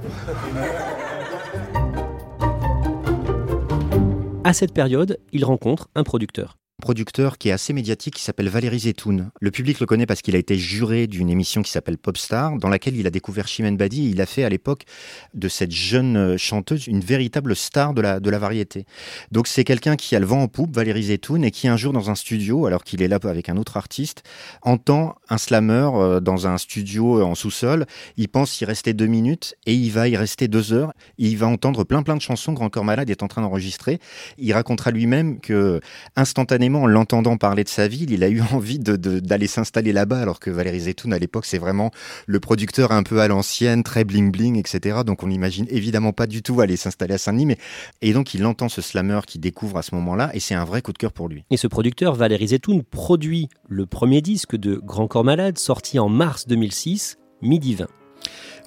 À 4.44 4.52
cette 4.52 4.72
période, 4.72 5.18
il 5.32 5.44
rencontre 5.44 5.88
un 5.94 6.04
producteur 6.04 6.56
producteur 6.80 7.38
qui 7.38 7.48
est 7.48 7.52
assez 7.52 7.72
médiatique 7.72 8.14
qui 8.14 8.22
s'appelle 8.22 8.48
Valérie 8.48 8.80
Zetoun. 8.80 9.30
Le 9.40 9.50
public 9.50 9.80
le 9.80 9.86
connaît 9.86 10.04
parce 10.04 10.20
qu'il 10.20 10.36
a 10.36 10.38
été 10.38 10.56
juré 10.58 11.06
d'une 11.06 11.30
émission 11.30 11.62
qui 11.62 11.70
s'appelle 11.70 11.96
Popstar, 11.96 12.58
dans 12.58 12.68
laquelle 12.68 12.96
il 12.96 13.06
a 13.06 13.10
découvert 13.10 13.48
Chimène 13.48 13.78
Badi 13.78 14.06
et 14.06 14.10
il 14.10 14.20
a 14.20 14.26
fait 14.26 14.44
à 14.44 14.50
l'époque 14.50 14.84
de 15.32 15.48
cette 15.48 15.72
jeune 15.72 16.16
euh, 16.16 16.36
chanteuse 16.36 16.86
une 16.86 17.00
véritable 17.00 17.56
star 17.56 17.94
de 17.94 18.02
la, 18.02 18.38
variété. 18.38 18.84
Donc 19.32 19.46
c'est 19.46 19.64
quelqu'un 19.64 19.96
qui 19.96 20.14
a 20.14 20.20
le 20.20 20.26
vent 20.26 20.42
en 20.42 20.48
poupe, 20.48 20.76
Valérie 20.76 21.04
Zetoun, 21.04 21.44
et 21.44 21.50
qui 21.50 21.68
un 21.68 21.78
jour 21.78 21.94
dans 21.94 22.10
un 22.10 22.14
studio, 22.14 22.66
alors 22.66 22.84
qu'il 22.84 23.00
est 23.00 23.08
là 23.08 23.18
avec 23.24 23.48
un 23.48 23.56
autre 23.56 23.78
artiste, 23.78 24.22
entend 24.60 25.14
un 25.30 25.38
slammer 25.38 25.88
euh, 25.94 26.20
dans 26.20 26.46
un 26.46 26.58
studio 26.58 27.20
euh, 27.20 27.22
en 27.22 27.34
sous-sol. 27.34 27.86
Il 28.18 28.28
pense 28.28 28.60
y 28.60 28.66
rester 28.66 28.92
deux 28.92 29.06
minutes 29.06 29.54
et 29.64 29.74
il 29.74 29.90
va 29.90 30.08
y 30.08 30.16
rester 30.18 30.48
deux 30.48 30.74
heures. 30.74 30.92
Il 31.16 31.38
va 31.38 31.46
entendre 31.46 31.84
plein 31.84 32.02
plein 32.02 32.16
de 32.16 32.20
chansons 32.20 32.52
Grand 32.52 32.68
Corps 32.68 32.84
Malade 32.84 33.08
est 33.08 33.22
en 33.22 33.28
train 33.28 33.40
d'enregistrer. 33.40 33.98
Il 34.36 34.52
racontera 34.52 34.90
lui-même 34.90 35.40
que 35.40 35.80
instantanément 36.14 36.65
en 36.74 36.86
l'entendant 36.86 37.36
parler 37.36 37.64
de 37.64 37.68
sa 37.68 37.88
ville, 37.88 38.10
il 38.10 38.24
a 38.24 38.28
eu 38.28 38.40
envie 38.52 38.78
d'aller 38.78 39.46
s'installer 39.46 39.92
là-bas, 39.92 40.20
alors 40.20 40.40
que 40.40 40.50
Valérie 40.50 40.80
Zetoun, 40.80 41.12
à 41.12 41.18
l'époque, 41.18 41.46
c'est 41.46 41.58
vraiment 41.58 41.90
le 42.26 42.40
producteur 42.40 42.92
un 42.92 43.02
peu 43.02 43.20
à 43.20 43.28
l'ancienne, 43.28 43.82
très 43.82 44.04
bling-bling, 44.04 44.58
etc. 44.58 45.00
Donc 45.06 45.22
on 45.22 45.28
n'imagine 45.28 45.66
évidemment 45.70 46.12
pas 46.12 46.26
du 46.26 46.42
tout 46.42 46.60
aller 46.60 46.76
s'installer 46.76 47.14
à 47.14 47.18
Saint-Denis. 47.18 47.56
Et 48.02 48.12
donc 48.12 48.34
il 48.34 48.44
entend 48.44 48.68
ce 48.68 48.82
slammer 48.82 49.20
qui 49.26 49.38
découvre 49.38 49.78
à 49.78 49.82
ce 49.82 49.94
moment-là, 49.94 50.30
et 50.34 50.40
c'est 50.40 50.54
un 50.54 50.64
vrai 50.64 50.82
coup 50.82 50.92
de 50.92 50.98
cœur 50.98 51.12
pour 51.12 51.28
lui. 51.28 51.44
Et 51.50 51.56
ce 51.56 51.66
producteur, 51.66 52.14
Valérie 52.14 52.48
Zetoun, 52.48 52.82
produit 52.82 53.48
le 53.68 53.86
premier 53.86 54.20
disque 54.20 54.56
de 54.56 54.80
Grand 54.82 55.08
Corps 55.08 55.24
Malade, 55.24 55.58
sorti 55.58 55.98
en 55.98 56.08
mars 56.08 56.46
2006, 56.46 57.18
Midi 57.42 57.74
20. 57.74 57.86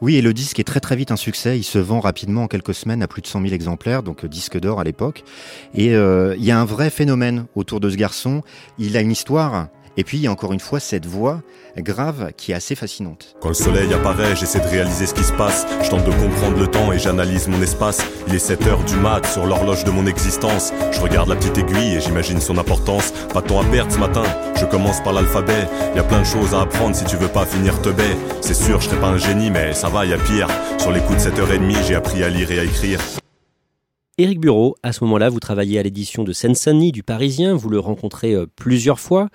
Oui, 0.01 0.15
et 0.15 0.21
le 0.21 0.33
disque 0.33 0.59
est 0.59 0.63
très 0.63 0.79
très 0.79 0.95
vite 0.95 1.11
un 1.11 1.17
succès. 1.17 1.57
Il 1.57 1.63
se 1.63 1.77
vend 1.77 1.99
rapidement 1.99 2.43
en 2.43 2.47
quelques 2.47 2.73
semaines 2.73 3.03
à 3.03 3.07
plus 3.07 3.21
de 3.21 3.27
100 3.27 3.41
000 3.41 3.53
exemplaires, 3.53 4.03
donc 4.03 4.23
euh, 4.23 4.27
disque 4.27 4.59
d'or 4.59 4.79
à 4.79 4.83
l'époque. 4.83 5.23
Et 5.73 5.93
euh, 5.93 6.35
il 6.37 6.45
y 6.45 6.51
a 6.51 6.59
un 6.59 6.65
vrai 6.65 6.89
phénomène 6.89 7.45
autour 7.55 7.79
de 7.79 7.89
ce 7.89 7.97
garçon. 7.97 8.41
Il 8.77 8.95
a 8.95 9.01
une 9.01 9.11
histoire 9.11 9.67
et 9.99 10.05
puis, 10.05 10.17
il 10.17 10.21
y 10.21 10.27
a 10.27 10.31
encore 10.31 10.53
une 10.53 10.61
fois 10.61 10.79
cette 10.79 11.05
voix 11.05 11.41
grave 11.75 12.31
qui 12.37 12.53
est 12.53 12.55
assez 12.55 12.73
fascinante. 12.73 13.35
Quand 13.41 13.49
le 13.49 13.53
soleil 13.53 13.93
apparaît, 13.93 14.33
j'essaie 14.33 14.61
de 14.61 14.67
réaliser 14.67 15.05
ce 15.05 15.13
qui 15.13 15.25
se 15.25 15.33
passe. 15.33 15.65
Je 15.83 15.89
tente 15.89 16.05
de 16.05 16.11
comprendre 16.11 16.57
le 16.57 16.67
temps 16.67 16.93
et 16.93 16.99
j'analyse 16.99 17.49
mon 17.49 17.61
espace. 17.61 17.99
Il 18.25 18.33
est 18.33 18.39
7 18.39 18.65
heures 18.67 18.83
du 18.85 18.95
mat 18.95 19.25
sur 19.25 19.45
l'horloge 19.45 19.83
de 19.83 19.91
mon 19.91 20.05
existence. 20.05 20.71
Je 20.93 21.01
regarde 21.01 21.27
la 21.27 21.35
petite 21.35 21.57
aiguille 21.57 21.95
et 21.95 21.99
j'imagine 21.99 22.39
son 22.39 22.57
importance. 22.57 23.11
Pas 23.33 23.41
de 23.41 23.47
temps 23.47 23.59
à 23.59 23.65
perdre 23.65 23.91
ce 23.91 23.97
matin, 23.97 24.23
je 24.55 24.63
commence 24.63 25.03
par 25.03 25.11
l'alphabet. 25.11 25.67
Il 25.91 25.97
y 25.97 25.99
a 25.99 26.03
plein 26.03 26.21
de 26.21 26.25
choses 26.25 26.53
à 26.53 26.61
apprendre 26.61 26.95
si 26.95 27.03
tu 27.03 27.17
veux 27.17 27.27
pas 27.27 27.45
finir 27.45 27.81
te 27.81 27.89
baie. 27.89 28.15
C'est 28.39 28.53
sûr, 28.53 28.79
je 28.79 28.87
serai 28.87 29.01
pas 29.01 29.07
un 29.07 29.17
génie, 29.17 29.51
mais 29.51 29.73
ça 29.73 29.89
va, 29.89 30.05
il 30.05 30.11
y 30.11 30.13
a 30.13 30.17
pire. 30.17 30.47
Sur 30.77 30.93
les 30.93 31.01
coups 31.01 31.25
de 31.25 31.29
7h30, 31.29 31.85
j'ai 31.85 31.95
appris 31.95 32.23
à 32.23 32.29
lire 32.29 32.49
et 32.51 32.59
à 32.59 32.63
écrire. 32.63 33.01
Éric 34.19 34.41
Bureau, 34.41 34.75
à 34.83 34.91
ce 34.91 35.01
moment-là, 35.05 35.29
vous 35.29 35.39
travaillez 35.39 35.79
à 35.79 35.83
l'édition 35.83 36.25
de 36.25 36.33
Seine-Saint-Denis 36.33 36.91
du 36.91 37.03
Parisien, 37.03 37.55
vous 37.55 37.69
le 37.69 37.79
rencontrez 37.79 38.33
euh, 38.33 38.47
plusieurs 38.53 38.99
fois. 38.99 39.29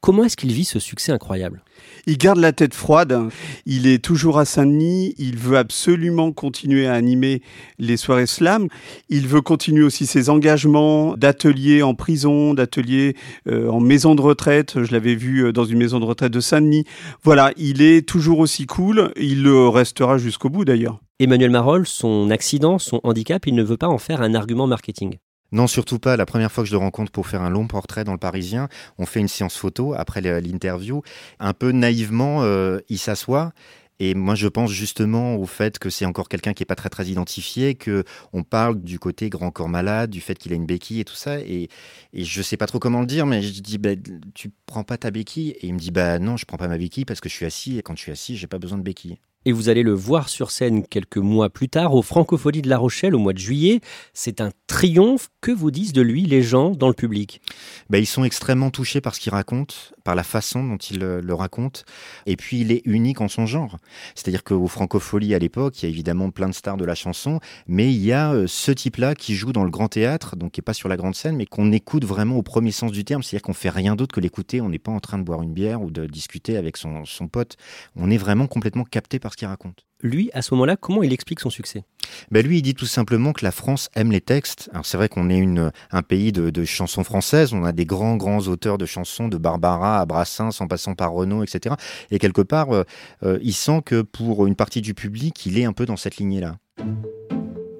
Comment 0.00 0.24
est-ce 0.24 0.36
qu'il 0.36 0.52
vit 0.52 0.64
ce 0.64 0.78
succès 0.78 1.10
incroyable? 1.10 1.64
Il 2.06 2.16
garde 2.16 2.38
la 2.38 2.52
tête 2.52 2.74
froide, 2.74 3.28
il 3.64 3.88
est 3.88 4.02
toujours 4.02 4.38
à 4.38 4.44
Saint-Denis, 4.44 5.14
il 5.18 5.36
veut 5.36 5.56
absolument 5.56 6.30
continuer 6.30 6.86
à 6.86 6.92
animer 6.92 7.42
les 7.78 7.96
soirées 7.96 8.26
slam, 8.26 8.68
il 9.08 9.26
veut 9.26 9.40
continuer 9.40 9.82
aussi 9.82 10.06
ses 10.06 10.30
engagements 10.30 11.16
d'ateliers 11.16 11.82
en 11.82 11.94
prison, 11.94 12.54
d'ateliers 12.54 13.16
euh, 13.48 13.68
en 13.68 13.80
maison 13.80 14.14
de 14.14 14.20
retraite, 14.20 14.84
je 14.84 14.92
l'avais 14.92 15.16
vu 15.16 15.40
euh, 15.46 15.52
dans 15.52 15.64
une 15.64 15.78
maison 15.78 15.98
de 15.98 16.04
retraite 16.04 16.32
de 16.32 16.40
Saint-Denis. 16.40 16.84
Voilà, 17.24 17.52
il 17.56 17.82
est 17.82 18.06
toujours 18.06 18.38
aussi 18.38 18.66
cool, 18.66 19.12
il 19.16 19.42
le 19.42 19.68
restera 19.68 20.18
jusqu'au 20.18 20.50
bout 20.50 20.64
d'ailleurs. 20.64 21.00
Emmanuel 21.18 21.50
Marolles, 21.50 21.86
son 21.86 22.30
accident, 22.30 22.78
son 22.78 23.00
handicap, 23.02 23.46
il 23.46 23.54
ne 23.54 23.64
veut 23.64 23.78
pas 23.78 23.88
en 23.88 23.98
faire 23.98 24.22
un 24.22 24.34
argument 24.34 24.66
marketing. 24.66 25.16
Non, 25.52 25.66
surtout 25.66 25.98
pas. 25.98 26.16
La 26.16 26.26
première 26.26 26.50
fois 26.50 26.64
que 26.64 26.68
je 26.68 26.74
le 26.74 26.78
rencontre 26.78 27.12
pour 27.12 27.26
faire 27.26 27.42
un 27.42 27.50
long 27.50 27.66
portrait 27.66 28.04
dans 28.04 28.12
le 28.12 28.18
Parisien, 28.18 28.68
on 28.98 29.06
fait 29.06 29.20
une 29.20 29.28
séance 29.28 29.56
photo 29.56 29.94
après 29.94 30.20
l'interview. 30.20 31.02
Un 31.38 31.52
peu 31.52 31.72
naïvement, 31.72 32.42
euh, 32.42 32.78
il 32.88 32.98
s'assoit. 32.98 33.52
Et 33.98 34.14
moi, 34.14 34.34
je 34.34 34.46
pense 34.48 34.70
justement 34.70 35.36
au 35.36 35.46
fait 35.46 35.78
que 35.78 35.88
c'est 35.88 36.04
encore 36.04 36.28
quelqu'un 36.28 36.52
qui 36.52 36.62
est 36.62 36.66
pas 36.66 36.74
très 36.74 36.90
très 36.90 37.06
identifié, 37.06 37.74
que 37.74 38.04
on 38.34 38.42
parle 38.42 38.82
du 38.82 38.98
côté 38.98 39.30
grand 39.30 39.50
corps 39.50 39.70
malade, 39.70 40.10
du 40.10 40.20
fait 40.20 40.34
qu'il 40.34 40.52
a 40.52 40.56
une 40.56 40.66
béquille 40.66 41.00
et 41.00 41.04
tout 41.04 41.14
ça. 41.14 41.40
Et, 41.40 41.70
et 42.12 42.24
je 42.24 42.42
sais 42.42 42.58
pas 42.58 42.66
trop 42.66 42.78
comment 42.78 43.00
le 43.00 43.06
dire, 43.06 43.24
mais 43.24 43.42
je 43.42 43.62
dis, 43.62 43.78
bah, 43.78 43.90
tu 44.34 44.50
prends 44.66 44.84
pas 44.84 44.98
ta 44.98 45.10
béquille? 45.10 45.50
Et 45.50 45.68
il 45.68 45.74
me 45.74 45.78
dit, 45.78 45.92
bah 45.92 46.18
non, 46.18 46.36
je 46.36 46.44
prends 46.44 46.58
pas 46.58 46.68
ma 46.68 46.76
béquille 46.76 47.06
parce 47.06 47.20
que 47.20 47.28
je 47.30 47.34
suis 47.34 47.46
assis 47.46 47.78
et 47.78 47.82
quand 47.82 47.96
je 47.96 48.02
suis 48.02 48.12
assis, 48.12 48.36
j'ai 48.36 48.46
pas 48.46 48.58
besoin 48.58 48.76
de 48.78 48.82
béquille 48.82 49.18
et 49.46 49.52
vous 49.52 49.68
allez 49.68 49.84
le 49.84 49.92
voir 49.92 50.28
sur 50.28 50.50
scène 50.50 50.84
quelques 50.84 51.18
mois 51.18 51.48
plus 51.50 51.68
tard 51.68 51.94
au 51.94 52.02
Francofolie 52.02 52.62
de 52.62 52.68
La 52.68 52.78
Rochelle 52.78 53.14
au 53.14 53.18
mois 53.18 53.32
de 53.32 53.38
juillet. 53.38 53.80
C'est 54.12 54.40
un 54.40 54.50
triomphe. 54.66 55.28
Que 55.40 55.52
vous 55.52 55.70
disent 55.70 55.92
de 55.92 56.02
lui 56.02 56.24
les 56.24 56.42
gens 56.42 56.70
dans 56.70 56.88
le 56.88 56.94
public? 56.94 57.40
Ben, 57.88 57.98
Ils 57.98 58.06
sont 58.06 58.24
extrêmement 58.24 58.70
touchés 58.70 59.00
par 59.00 59.14
ce 59.14 59.20
qu'il 59.20 59.30
raconte, 59.30 59.92
par 60.02 60.16
la 60.16 60.24
façon 60.24 60.64
dont 60.64 60.76
il 60.76 61.04
euh, 61.04 61.20
le 61.22 61.34
raconte. 61.34 61.84
Et 62.26 62.34
puis 62.34 62.62
il 62.62 62.72
est 62.72 62.82
unique 62.84 63.20
en 63.20 63.28
son 63.28 63.46
genre. 63.46 63.76
C'est-à-dire 64.16 64.42
qu'au 64.42 64.66
Francofolie 64.66 65.36
à 65.36 65.38
l'époque, 65.38 65.80
il 65.80 65.84
y 65.84 65.86
a 65.86 65.90
évidemment 65.90 66.30
plein 66.30 66.48
de 66.48 66.54
stars 66.54 66.76
de 66.76 66.84
la 66.84 66.96
chanson, 66.96 67.38
mais 67.68 67.92
il 67.94 68.04
y 68.04 68.12
a 68.12 68.32
euh, 68.32 68.48
ce 68.48 68.72
type-là 68.72 69.14
qui 69.14 69.36
joue 69.36 69.52
dans 69.52 69.62
le 69.62 69.70
grand 69.70 69.86
théâtre, 69.86 70.34
donc 70.34 70.50
qui 70.50 70.58
n'est 70.58 70.64
pas 70.64 70.72
sur 70.72 70.88
la 70.88 70.96
grande 70.96 71.14
scène, 71.14 71.36
mais 71.36 71.46
qu'on 71.46 71.70
écoute 71.70 72.04
vraiment 72.04 72.36
au 72.36 72.42
premier 72.42 72.72
sens 72.72 72.90
du 72.90 73.04
terme. 73.04 73.22
C'est-à-dire 73.22 73.42
qu'on 73.42 73.54
fait 73.54 73.70
rien 73.70 73.94
d'autre 73.94 74.12
que 74.12 74.20
l'écouter. 74.20 74.60
On 74.60 74.68
n'est 74.68 74.80
pas 74.80 74.90
en 74.90 75.00
train 75.00 75.18
de 75.18 75.22
boire 75.22 75.42
une 75.42 75.52
bière 75.52 75.80
ou 75.80 75.92
de 75.92 76.06
discuter 76.06 76.56
avec 76.56 76.76
son, 76.76 77.04
son 77.04 77.28
pote. 77.28 77.56
On 77.94 78.10
est 78.10 78.16
vraiment 78.16 78.48
complètement 78.48 78.84
capté 78.84 79.20
par 79.20 79.35
qu'il 79.36 79.46
raconte. 79.46 79.86
Lui, 80.02 80.30
à 80.34 80.42
ce 80.42 80.52
moment-là, 80.54 80.76
comment 80.76 81.02
il 81.02 81.12
explique 81.12 81.40
son 81.40 81.50
succès? 81.50 81.84
Ben 82.30 82.46
Lui, 82.46 82.58
il 82.58 82.62
dit 82.62 82.74
tout 82.74 82.86
simplement 82.86 83.32
que 83.32 83.44
la 83.44 83.50
France 83.50 83.88
aime 83.94 84.12
les 84.12 84.20
textes. 84.20 84.68
Alors 84.72 84.84
c'est 84.84 84.96
vrai 84.96 85.08
qu'on 85.08 85.30
est 85.30 85.38
une, 85.38 85.72
un 85.90 86.02
pays 86.02 86.32
de, 86.32 86.64
chansons 86.64 87.04
françaises, 87.04 87.52
on 87.52 87.64
a 87.64 87.72
des 87.72 87.86
grands, 87.86 88.16
grands 88.16 88.40
auteurs 88.48 88.78
de 88.78 88.86
chansons, 88.86 89.28
de 89.28 89.36
Barbara 89.36 90.00
à 90.00 90.06
Brassens, 90.06 90.60
en 90.60 90.66
passant 90.66 90.94
par 90.94 91.12
Renaud, 91.12 91.42
etc. 91.42 91.74
Et 92.10 92.18
quelque 92.18 92.42
part, 92.42 92.74
euh, 92.74 92.84
euh, 93.22 93.38
il 93.42 93.54
sent 93.54 93.82
que 93.84 94.02
pour 94.02 94.46
une 94.46 94.56
partie 94.56 94.80
du 94.80 94.94
public, 94.94 95.46
il 95.46 95.58
est 95.58 95.64
un 95.64 95.72
peu 95.72 95.86
dans 95.86 95.96
cette 95.96 96.16
lignée-là. 96.16 96.56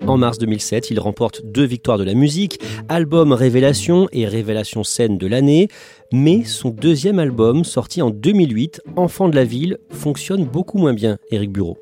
En 0.07 0.19
mars 0.19 0.39
2007, 0.39 0.91
il 0.93 1.01
remporte 1.01 1.43
deux 1.45 1.65
victoires 1.65 1.99
de 1.99 2.05
la 2.05 2.15
musique, 2.15 2.61
album 2.89 3.33
Révélation 3.33 4.09
et 4.13 4.29
Révélation 4.29 4.85
scène 4.85 5.19
de 5.19 5.27
l'année. 5.27 5.67
Mais 6.13 6.45
son 6.45 6.71
deuxième 6.71 7.19
album, 7.19 7.65
sorti 7.65 8.03
en 8.03 8.11
2008, 8.11 8.83
Enfant 8.95 9.29
de 9.29 9.35
la 9.35 9.43
ville, 9.43 9.79
fonctionne 9.91 10.45
beaucoup 10.45 10.79
moins 10.79 10.95
bien, 10.95 11.19
Éric 11.33 11.51
Bureau. 11.51 11.79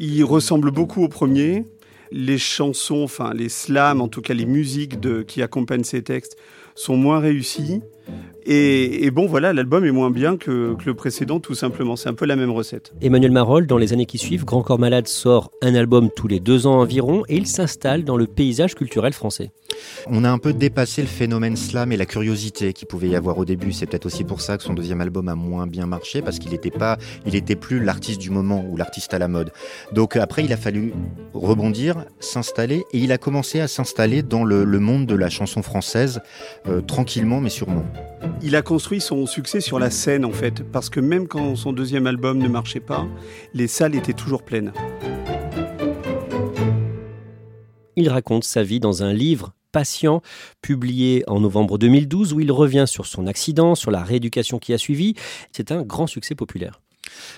Il 0.00 0.24
ressemble 0.24 0.70
beaucoup 0.70 1.04
au 1.04 1.08
premier. 1.08 1.64
Les 2.10 2.38
chansons, 2.38 3.02
enfin 3.02 3.32
les 3.34 3.50
slams, 3.50 4.00
en 4.00 4.08
tout 4.08 4.22
cas 4.22 4.32
les 4.32 4.46
musiques 4.46 4.94
qui 5.26 5.42
accompagnent 5.42 5.84
ces 5.84 6.02
textes, 6.02 6.36
sont 6.76 6.96
moins 6.96 7.18
réussies. 7.18 7.80
Et, 8.48 9.10
bon, 9.10 9.26
voilà, 9.26 9.52
l'album 9.52 9.84
est 9.84 9.90
moins 9.90 10.12
bien 10.12 10.36
que, 10.36 10.76
le 10.84 10.94
précédent, 10.94 11.40
tout 11.40 11.56
simplement. 11.56 11.96
C'est 11.96 12.08
un 12.08 12.14
peu 12.14 12.26
la 12.26 12.36
même 12.36 12.52
recette. 12.52 12.92
Emmanuel 13.00 13.32
Marolles, 13.32 13.66
dans 13.66 13.76
les 13.76 13.92
années 13.92 14.06
qui 14.06 14.18
suivent, 14.18 14.44
Grand 14.44 14.62
Corps 14.62 14.78
Malade 14.78 15.08
sort 15.08 15.50
un 15.62 15.74
album 15.74 16.10
tous 16.14 16.28
les 16.28 16.38
deux 16.38 16.68
ans 16.68 16.78
environ 16.78 17.24
et 17.28 17.36
il 17.36 17.48
s'installe 17.48 18.04
dans 18.04 18.16
le 18.16 18.28
paysage 18.28 18.76
culturel 18.76 19.12
français. 19.12 19.50
On 20.06 20.24
a 20.24 20.30
un 20.30 20.38
peu 20.38 20.52
dépassé 20.52 21.02
le 21.02 21.08
phénomène 21.08 21.56
slam 21.56 21.90
et 21.92 21.96
la 21.96 22.06
curiosité 22.06 22.72
qu'il 22.72 22.86
pouvait 22.86 23.08
y 23.08 23.16
avoir 23.16 23.38
au 23.38 23.44
début. 23.44 23.72
C'est 23.72 23.86
peut-être 23.86 24.06
aussi 24.06 24.22
pour 24.22 24.40
ça 24.40 24.56
que 24.56 24.62
son 24.62 24.74
deuxième 24.74 25.00
album 25.00 25.28
a 25.28 25.34
moins 25.34 25.66
bien 25.66 25.86
marché 25.86 26.22
parce 26.22 26.38
qu'il 26.38 26.52
n'était 26.52 26.70
pas, 26.70 26.98
il 27.26 27.34
était 27.34 27.56
plus 27.56 27.82
l'artiste 27.82 28.20
du 28.20 28.30
moment 28.30 28.64
ou 28.68 28.76
l'artiste 28.76 29.12
à 29.12 29.18
la 29.18 29.28
mode. 29.28 29.50
Donc 29.92 30.16
après, 30.16 30.44
il 30.44 30.52
a 30.52 30.56
fallu 30.56 30.92
rebondir, 31.34 32.04
s'installer 32.20 32.84
et 32.92 32.98
il 32.98 33.12
a 33.12 33.18
commencé 33.18 33.60
à 33.60 33.68
s'installer 33.68 34.22
dans 34.22 34.44
le, 34.44 34.64
monde 34.78 35.06
de 35.06 35.14
la 35.14 35.30
chanson 35.30 35.62
française 35.62 36.20
euh, 36.68 36.80
tranquillement 36.80 37.40
mais 37.40 37.50
sûrement. 37.50 37.84
Il 38.42 38.56
a 38.56 38.62
construit 38.62 39.00
son 39.00 39.26
succès 39.26 39.60
sur 39.60 39.78
la 39.78 39.90
scène 39.90 40.24
en 40.24 40.32
fait, 40.32 40.62
parce 40.62 40.90
que 40.90 41.00
même 41.00 41.28
quand 41.28 41.56
son 41.56 41.72
deuxième 41.72 42.06
album 42.06 42.38
ne 42.38 42.48
marchait 42.48 42.80
pas, 42.80 43.06
les 43.54 43.66
salles 43.68 43.94
étaient 43.94 44.12
toujours 44.12 44.42
pleines. 44.42 44.72
Il 47.96 48.10
raconte 48.10 48.44
sa 48.44 48.62
vie 48.62 48.80
dans 48.80 49.02
un 49.02 49.12
livre 49.12 49.54
Patient, 49.72 50.22
publié 50.62 51.22
en 51.26 51.40
novembre 51.40 51.76
2012, 51.76 52.32
où 52.32 52.40
il 52.40 52.50
revient 52.50 52.84
sur 52.86 53.04
son 53.04 53.26
accident, 53.26 53.74
sur 53.74 53.90
la 53.90 54.02
rééducation 54.02 54.58
qui 54.58 54.72
a 54.72 54.78
suivi. 54.78 55.14
C'est 55.52 55.70
un 55.70 55.82
grand 55.82 56.06
succès 56.06 56.34
populaire. 56.34 56.80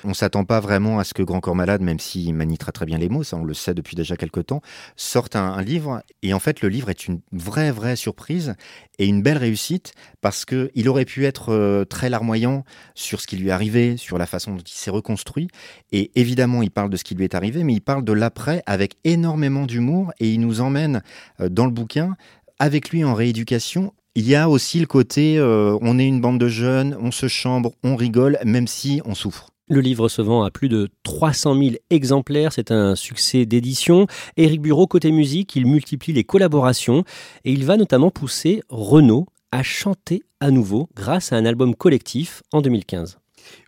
On 0.04 0.14
s'attend 0.14 0.44
pas 0.44 0.60
vraiment 0.60 0.98
à 0.98 1.04
ce 1.04 1.14
que 1.14 1.22
Grand 1.22 1.40
Corps 1.40 1.54
Malade, 1.54 1.82
même 1.82 1.98
s'il 1.98 2.34
manie 2.34 2.58
très 2.58 2.87
bien 2.87 2.98
les 2.98 3.08
mots, 3.08 3.22
ça 3.22 3.37
on 3.37 3.44
le 3.44 3.54
sait 3.54 3.75
depuis 3.75 3.96
déjà 3.96 4.16
quelques 4.16 4.46
temps, 4.46 4.60
sorte 4.96 5.37
un, 5.37 5.60
livre. 5.62 6.02
Et 6.22 6.32
en 6.34 6.38
fait, 6.38 6.60
le 6.60 6.68
livre 6.68 6.90
est 6.90 7.08
une 7.08 7.20
vraie 7.32 7.70
vraie 7.70 7.96
surprise 7.96 8.54
et 8.98 9.06
une 9.06 9.22
belle 9.22 9.38
réussite 9.38 9.92
parce 10.20 10.44
que 10.44 10.70
il 10.75 10.88
aurait 10.88 11.04
pu 11.04 11.26
être 11.26 11.52
euh, 11.52 11.84
très 11.84 12.08
larmoyant 12.08 12.64
sur 12.94 13.20
ce 13.20 13.26
qui 13.26 13.37
lui 13.37 13.48
est 13.48 13.52
arrivé, 13.52 13.96
sur 13.96 14.18
la 14.18 14.26
façon 14.26 14.54
dont 14.54 14.62
il 14.62 14.72
s'est 14.72 14.90
reconstruit. 14.90 15.48
Et 15.92 16.10
évidemment, 16.14 16.62
il 16.62 16.70
parle 16.70 16.90
de 16.90 16.96
ce 16.96 17.04
qui 17.04 17.14
lui 17.14 17.25
est 17.25 17.34
arrivé, 17.34 17.64
mais 17.64 17.75
il 17.75 17.80
parle 17.80 18.04
de 18.04 18.12
l'après 18.12 18.62
avec 18.66 18.96
énormément 19.04 19.66
d'humour 19.66 20.12
et 20.20 20.30
il 20.32 20.40
nous 20.40 20.60
emmène 20.60 21.02
euh, 21.40 21.48
dans 21.48 21.64
le 21.64 21.72
bouquin 21.72 22.16
avec 22.60 22.90
lui 22.90 23.04
en 23.04 23.14
rééducation 23.14 23.92
il 24.18 24.28
y 24.28 24.34
a 24.34 24.48
aussi 24.48 24.80
le 24.80 24.87
côté 24.87 25.38
euh, 25.38 25.78
on 25.80 25.96
est 25.96 26.06
une 26.06 26.20
bande 26.20 26.40
de 26.40 26.48
jeunes, 26.48 26.96
on 27.00 27.12
se 27.12 27.28
chambre, 27.28 27.70
on 27.84 27.94
rigole, 27.94 28.37
même 28.44 28.66
si 28.66 29.00
on 29.04 29.14
souffre. 29.14 29.50
Le 29.70 29.80
livre 29.80 30.08
se 30.08 30.22
vend 30.22 30.44
à 30.44 30.50
plus 30.50 30.70
de 30.70 30.88
300 31.02 31.54
000 31.54 31.76
exemplaires, 31.90 32.54
c'est 32.54 32.70
un 32.70 32.94
succès 32.94 33.44
d'édition. 33.44 34.06
Éric 34.38 34.62
Bureau, 34.62 34.87
côté 34.87 35.12
musique, 35.12 35.56
il 35.56 35.66
multiplie 35.66 36.14
les 36.14 36.25
collaborations 36.25 37.04
et 37.44 37.52
il 37.52 37.66
va 37.66 37.76
notamment 37.76 38.10
pousser 38.10 38.62
Renaud 38.70 39.26
à 39.52 39.62
chanter 39.62 40.22
à 40.40 40.50
nouveau 40.50 40.88
grâce 40.96 41.32
à 41.32 41.37
un 41.37 41.44
album 41.44 41.75
collectif 41.75 42.42
en 42.52 42.62
2015. 42.62 43.18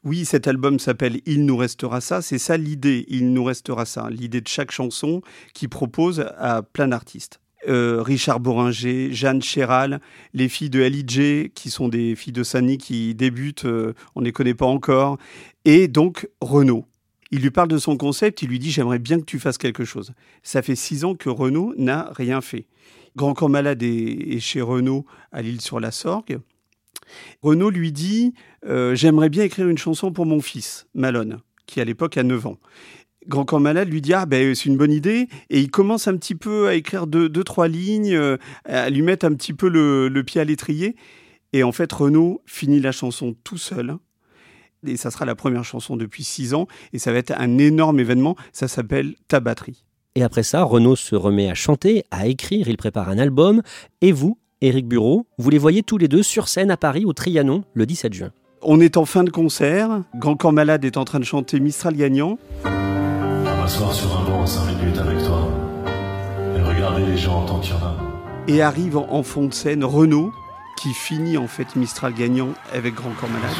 Oui, 0.04 0.24
cet 0.24 0.48
album 0.48 0.78
s'appelle 0.78 1.20
Il 1.26 1.44
nous 1.44 1.56
restera 1.56 2.00
ça. 2.00 2.22
C'est 2.22 2.38
ça 2.38 2.56
l'idée, 2.56 3.04
Il 3.08 3.32
nous 3.32 3.44
restera 3.44 3.84
ça. 3.84 4.08
L'idée 4.10 4.40
de 4.40 4.48
chaque 4.48 4.70
chanson 4.70 5.20
qui 5.52 5.68
propose 5.68 6.24
à 6.38 6.62
plein 6.62 6.88
d'artistes. 6.88 7.40
Euh, 7.68 8.02
Richard 8.02 8.40
Boringer, 8.40 9.12
Jeanne 9.12 9.42
Chéral, 9.42 10.00
les 10.32 10.48
filles 10.48 10.70
de 10.70 10.80
LIJ, 10.80 11.50
qui 11.54 11.70
sont 11.70 11.88
des 11.88 12.16
filles 12.16 12.32
de 12.32 12.42
Sani 12.42 12.78
qui 12.78 13.14
débutent, 13.14 13.66
euh, 13.66 13.92
on 14.14 14.20
ne 14.20 14.26
les 14.26 14.32
connaît 14.32 14.54
pas 14.54 14.66
encore, 14.66 15.18
et 15.64 15.88
donc 15.88 16.28
Renault. 16.40 16.86
Il 17.30 17.42
lui 17.42 17.50
parle 17.50 17.68
de 17.68 17.78
son 17.78 17.96
concept, 17.96 18.42
il 18.42 18.48
lui 18.48 18.58
dit 18.58 18.70
J'aimerais 18.70 18.98
bien 18.98 19.20
que 19.20 19.24
tu 19.24 19.38
fasses 19.38 19.58
quelque 19.58 19.84
chose. 19.84 20.12
Ça 20.42 20.62
fait 20.62 20.74
six 20.74 21.04
ans 21.04 21.14
que 21.14 21.28
Renault 21.28 21.74
n'a 21.76 22.10
rien 22.16 22.40
fait. 22.40 22.66
Grand 23.14 23.34
Corps 23.34 23.50
Malade 23.50 23.82
est, 23.82 24.40
chez 24.40 24.60
Renault 24.60 25.04
à 25.30 25.42
l'île 25.42 25.60
sur 25.60 25.80
la 25.80 25.90
Sorgue. 25.90 26.40
Renault 27.42 27.70
lui 27.70 27.92
dit 27.92 28.34
euh, 28.66 28.94
J'aimerais 28.94 29.28
bien 29.28 29.44
écrire 29.44 29.68
une 29.68 29.78
chanson 29.78 30.12
pour 30.12 30.26
mon 30.26 30.40
fils, 30.40 30.86
Malone, 30.94 31.40
qui 31.66 31.80
à 31.80 31.84
l'époque 31.84 32.16
a 32.16 32.22
9 32.22 32.46
ans. 32.46 32.58
Grand 33.28 33.44
Corps 33.44 33.60
Malade 33.60 33.88
lui 33.88 34.00
dit 34.00 34.14
ah 34.14 34.26
ben 34.26 34.54
c'est 34.54 34.66
une 34.66 34.76
bonne 34.76 34.92
idée. 34.92 35.28
Et 35.50 35.60
il 35.60 35.70
commence 35.70 36.08
un 36.08 36.16
petit 36.16 36.34
peu 36.34 36.68
à 36.68 36.74
écrire 36.74 37.06
deux, 37.06 37.28
deux 37.28 37.44
trois 37.44 37.68
lignes, 37.68 38.14
euh, 38.14 38.36
à 38.64 38.90
lui 38.90 39.02
mettre 39.02 39.26
un 39.26 39.34
petit 39.34 39.52
peu 39.52 39.68
le, 39.68 40.22
pied 40.22 40.40
à 40.40 40.44
l'étrier. 40.44 40.96
Et 41.52 41.62
en 41.62 41.72
fait 41.72 41.92
Renaud 41.92 42.42
finit 42.46 42.80
la 42.80 42.92
chanson 42.92 43.34
tout 43.44 43.58
seul. 43.58 43.96
Et 44.86 44.96
ça 44.96 45.10
sera 45.10 45.26
la 45.26 45.34
première 45.34 45.64
chanson 45.64 45.96
depuis 45.96 46.24
six 46.24 46.54
ans. 46.54 46.66
Et 46.92 46.98
ça 46.98 47.12
va 47.12 47.18
être 47.18 47.34
un 47.36 47.58
énorme 47.58 48.00
événement. 48.00 48.36
Ça 48.52 48.66
s'appelle 48.66 49.14
Ta 49.28 49.40
batterie. 49.40 49.84
Et 50.14 50.22
après 50.22 50.42
ça, 50.42 50.62
Renaud 50.62 50.96
se 50.96 51.14
remet 51.14 51.50
à 51.50 51.54
chanter, 51.54 52.04
à 52.10 52.26
écrire, 52.26 52.68
il 52.68 52.76
prépare 52.76 53.08
un 53.10 53.18
album. 53.18 53.62
Et 54.00 54.10
vous, 54.10 54.38
Éric 54.60 54.88
Bureau, 54.88 55.26
vous 55.38 55.50
les 55.50 55.58
voyez 55.58 55.82
tous 55.82 55.98
les 55.98 56.08
deux 56.08 56.22
sur 56.22 56.48
scène 56.48 56.70
à 56.70 56.76
Paris 56.76 57.04
au 57.04 57.12
Trianon 57.12 57.62
le 57.74 57.86
17 57.86 58.12
juin. 58.12 58.32
On 58.62 58.80
est 58.80 58.96
en 58.96 59.04
fin 59.04 59.24
de 59.24 59.30
concert, 59.30 60.02
Grand 60.16 60.36
Corps 60.36 60.52
Malade 60.52 60.84
est 60.84 60.96
en 60.96 61.04
train 61.04 61.18
de 61.18 61.24
chanter 61.24 61.60
Mistral 61.60 61.94
gagnant 61.94 62.38
m'asseoir 63.70 63.94
sur 63.94 64.18
un 64.18 64.24
banc 64.24 64.44
5 64.44 64.66
minutes 64.66 64.98
avec 64.98 65.18
toi 65.24 65.48
et 66.56 66.60
regarder 66.60 67.06
les 67.06 67.16
gens 67.16 67.44
tant 67.46 67.60
qu'il 67.60 67.72
y 67.72 67.76
en 67.76 67.86
a. 67.86 67.94
Et 68.48 68.62
arrive 68.62 68.96
en 68.96 69.22
fond 69.22 69.46
de 69.46 69.54
scène 69.54 69.84
Renault 69.84 70.32
qui 70.76 70.92
finit 70.92 71.36
en 71.36 71.46
fait 71.46 71.76
Mistral 71.76 72.12
gagnant 72.14 72.48
avec 72.74 72.94
Grand 72.94 73.10
Corps 73.10 73.28
Malade. 73.28 73.50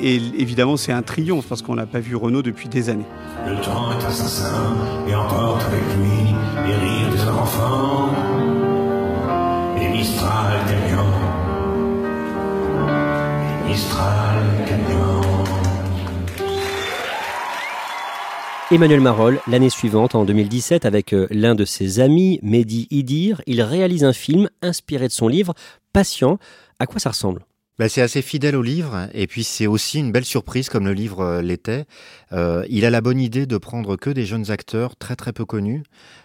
Et 0.00 0.16
évidemment, 0.16 0.76
c'est 0.76 0.92
un 0.92 1.02
triomphe 1.02 1.46
parce 1.46 1.62
qu'on 1.62 1.76
n'a 1.76 1.86
pas 1.86 2.00
vu 2.00 2.16
Renault 2.16 2.42
depuis 2.42 2.68
des 2.68 2.90
années. 2.90 3.06
Le 3.46 3.54
temps 3.60 3.92
est 3.92 4.04
assassin 4.04 4.74
et 5.08 5.14
emporte 5.14 5.62
avec 5.66 5.84
lui 5.96 6.34
les 6.66 6.74
rires 6.74 7.12
des 7.12 7.28
enfants. 7.28 8.08
Et 9.80 9.88
Mistral 9.90 10.58
gagnant 10.66 11.17
Emmanuel 18.70 19.00
Marol, 19.00 19.40
l'année 19.48 19.70
suivante, 19.70 20.14
en 20.14 20.26
2017, 20.26 20.84
avec 20.84 21.14
euh, 21.14 21.26
l'un 21.30 21.54
de 21.54 21.64
ses 21.64 22.00
amis, 22.00 22.38
Mehdi 22.42 22.86
Idir, 22.90 23.40
il 23.46 23.62
réalise 23.62 24.04
un 24.04 24.12
film 24.12 24.50
inspiré 24.60 25.08
de 25.08 25.12
son 25.12 25.26
livre 25.26 25.54
Patient. 25.94 26.38
À 26.78 26.86
quoi 26.86 27.00
ça 27.00 27.08
ressemble? 27.08 27.47
Bah, 27.78 27.88
c'est 27.88 28.02
assez 28.02 28.22
fidèle 28.22 28.56
au 28.56 28.62
livre 28.62 29.08
et 29.14 29.26
puis 29.26 29.44
c'est 29.44 29.66
aussi 29.66 30.00
une 30.00 30.10
belle 30.10 30.24
surprise 30.24 30.68
comme 30.68 30.84
le 30.84 30.92
livre 30.92 31.20
euh, 31.20 31.42
l'était. 31.42 31.84
Euh, 32.32 32.64
il 32.68 32.84
a 32.84 32.90
la 32.90 33.00
bonne 33.00 33.20
idée 33.20 33.46
de 33.46 33.56
prendre 33.56 33.96
que 33.96 34.10
des 34.10 34.26
jeunes 34.26 34.50
acteurs 34.50 34.96
très 34.96 35.14
très 35.14 35.32
peu 35.32 35.44
connus 35.44 35.84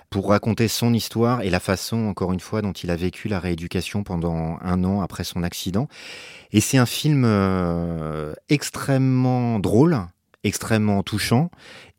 pour 0.09 0.29
raconter 0.29 0.67
son 0.67 0.93
histoire 0.93 1.41
et 1.41 1.49
la 1.49 1.59
façon, 1.59 2.05
encore 2.05 2.33
une 2.33 2.39
fois, 2.39 2.61
dont 2.61 2.71
il 2.71 2.91
a 2.91 2.95
vécu 2.95 3.27
la 3.27 3.39
rééducation 3.39 4.03
pendant 4.03 4.57
un 4.61 4.83
an 4.83 5.01
après 5.01 5.23
son 5.23 5.41
accident. 5.41 5.87
Et 6.51 6.61
c'est 6.61 6.77
un 6.77 6.85
film 6.85 7.23
euh, 7.25 8.33
extrêmement 8.49 9.59
drôle, 9.59 9.97
extrêmement 10.43 11.03
touchant. 11.03 11.49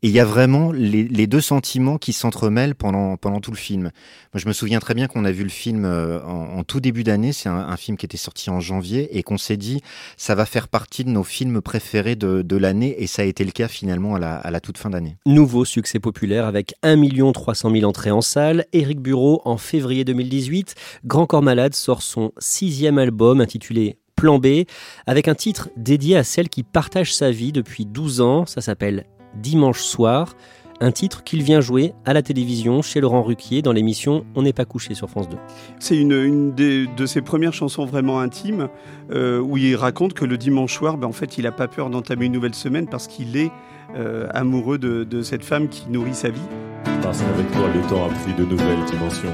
Et 0.05 0.09
il 0.09 0.13
y 0.13 0.19
a 0.19 0.25
vraiment 0.25 0.71
les, 0.71 1.25
deux 1.25 1.41
sentiments 1.41 1.97
qui 1.97 2.13
s'entremêlent 2.13 2.75
pendant, 2.75 3.17
pendant 3.17 3.39
tout 3.39 3.49
le 3.49 3.57
film. 3.57 3.83
Moi, 3.83 3.91
je 4.35 4.47
me 4.47 4.53
souviens 4.53 4.79
très 4.79 4.93
bien 4.93 5.07
qu'on 5.07 5.25
a 5.25 5.31
vu 5.31 5.41
le 5.41 5.49
film 5.49 5.83
euh, 5.83 6.23
en, 6.23 6.63
tout 6.63 6.79
début 6.79 7.03
d'année. 7.03 7.33
C'est 7.33 7.49
un, 7.49 7.75
film 7.75 7.97
qui 7.97 8.05
était 8.05 8.15
sorti 8.15 8.51
en 8.51 8.59
janvier 8.59 9.17
et 9.17 9.23
qu'on 9.23 9.39
s'est 9.39 9.57
dit, 9.57 9.81
ça 10.15 10.35
va 10.35 10.45
faire 10.45 10.67
partie 10.67 11.05
de 11.05 11.09
nos 11.09 11.23
films 11.23 11.59
préférés 11.59 12.15
de, 12.15 12.43
de 12.43 12.55
l'année. 12.55 13.01
Et 13.01 13.07
ça 13.07 13.23
a 13.23 13.25
été 13.25 13.43
le 13.43 13.51
cas 13.51 13.67
finalement 13.67 14.13
à 14.13 14.51
la, 14.51 14.59
toute 14.59 14.77
fin 14.77 14.91
d'année. 14.91 15.17
Nouveau 15.25 15.65
succès 15.65 15.99
populaire 15.99 16.45
avec 16.45 16.75
1 16.83 17.31
300 17.31 17.71
000 17.71 17.83
entrées 17.85 18.11
en 18.11 18.21
salle. 18.21 18.65
Éric 18.73 18.99
Bureau, 18.99 19.41
en 19.43 19.57
février 19.57 20.03
2018, 20.03 20.75
Grand 21.05 21.25
Corps 21.25 21.41
Malade 21.41 21.73
sort 21.73 22.03
son 22.03 22.31
sixième 22.37 22.99
album 22.99 23.41
intitulé 23.41 23.97
Plan 24.15 24.39
B, 24.39 24.63
avec 25.07 25.27
un 25.27 25.35
titre 25.35 25.69
dédié 25.77 26.17
à 26.17 26.23
celle 26.23 26.49
qui 26.49 26.63
partage 26.63 27.13
sa 27.13 27.31
vie 27.31 27.51
depuis 27.51 27.85
12 27.85 28.21
ans. 28.21 28.45
Ça 28.45 28.61
s'appelle 28.61 29.05
Dimanche 29.35 29.81
soir. 29.81 30.35
Un 30.81 30.91
titre 30.91 31.23
qu'il 31.23 31.41
vient 31.41 31.61
jouer 31.61 31.93
à 32.03 32.13
la 32.13 32.21
télévision 32.21 32.81
chez 32.81 32.99
Laurent 32.99 33.23
Ruquier 33.23 33.61
dans 33.61 33.71
l'émission 33.71 34.25
On 34.35 34.41
n'est 34.41 34.51
pas 34.51 34.65
couché 34.65 34.93
sur 34.93 35.09
France 35.09 35.29
2. 35.29 35.37
C'est 35.79 35.95
une, 35.95 36.53
de 36.53 37.05
ses 37.05 37.21
premières 37.21 37.53
chansons 37.53 37.85
vraiment 37.85 38.19
intimes 38.19 38.67
euh, 39.11 39.39
où 39.39 39.55
il 39.55 39.75
raconte 39.77 40.13
que 40.13 40.25
le 40.25 40.37
dimanche 40.37 40.73
soir, 40.73 40.97
ben, 40.97 41.07
en 41.07 41.13
fait, 41.13 41.37
il 41.37 41.45
n'a 41.45 41.53
pas 41.53 41.69
peur 41.69 41.89
d'entamer 41.89 42.25
une 42.25 42.33
nouvelle 42.33 42.55
semaine 42.55 42.87
parce 42.87 43.07
qu'il 43.07 43.37
est 43.37 43.51
euh, 43.95 44.27
amoureux 44.33 44.77
de, 44.77 45.05
de, 45.05 45.21
cette 45.21 45.45
femme 45.45 45.69
qui 45.69 45.89
nourrit 45.89 46.13
sa 46.13 46.29
vie. 46.29 46.41
Parce 47.01 47.19
qu'avec 47.19 47.51
toi, 47.51 47.69
le 47.73 47.81
temps 47.89 48.05
a 48.05 48.09
pris 48.09 48.33
de 48.33 48.43
nouvelles 48.43 48.85
dimensions. 48.85 49.33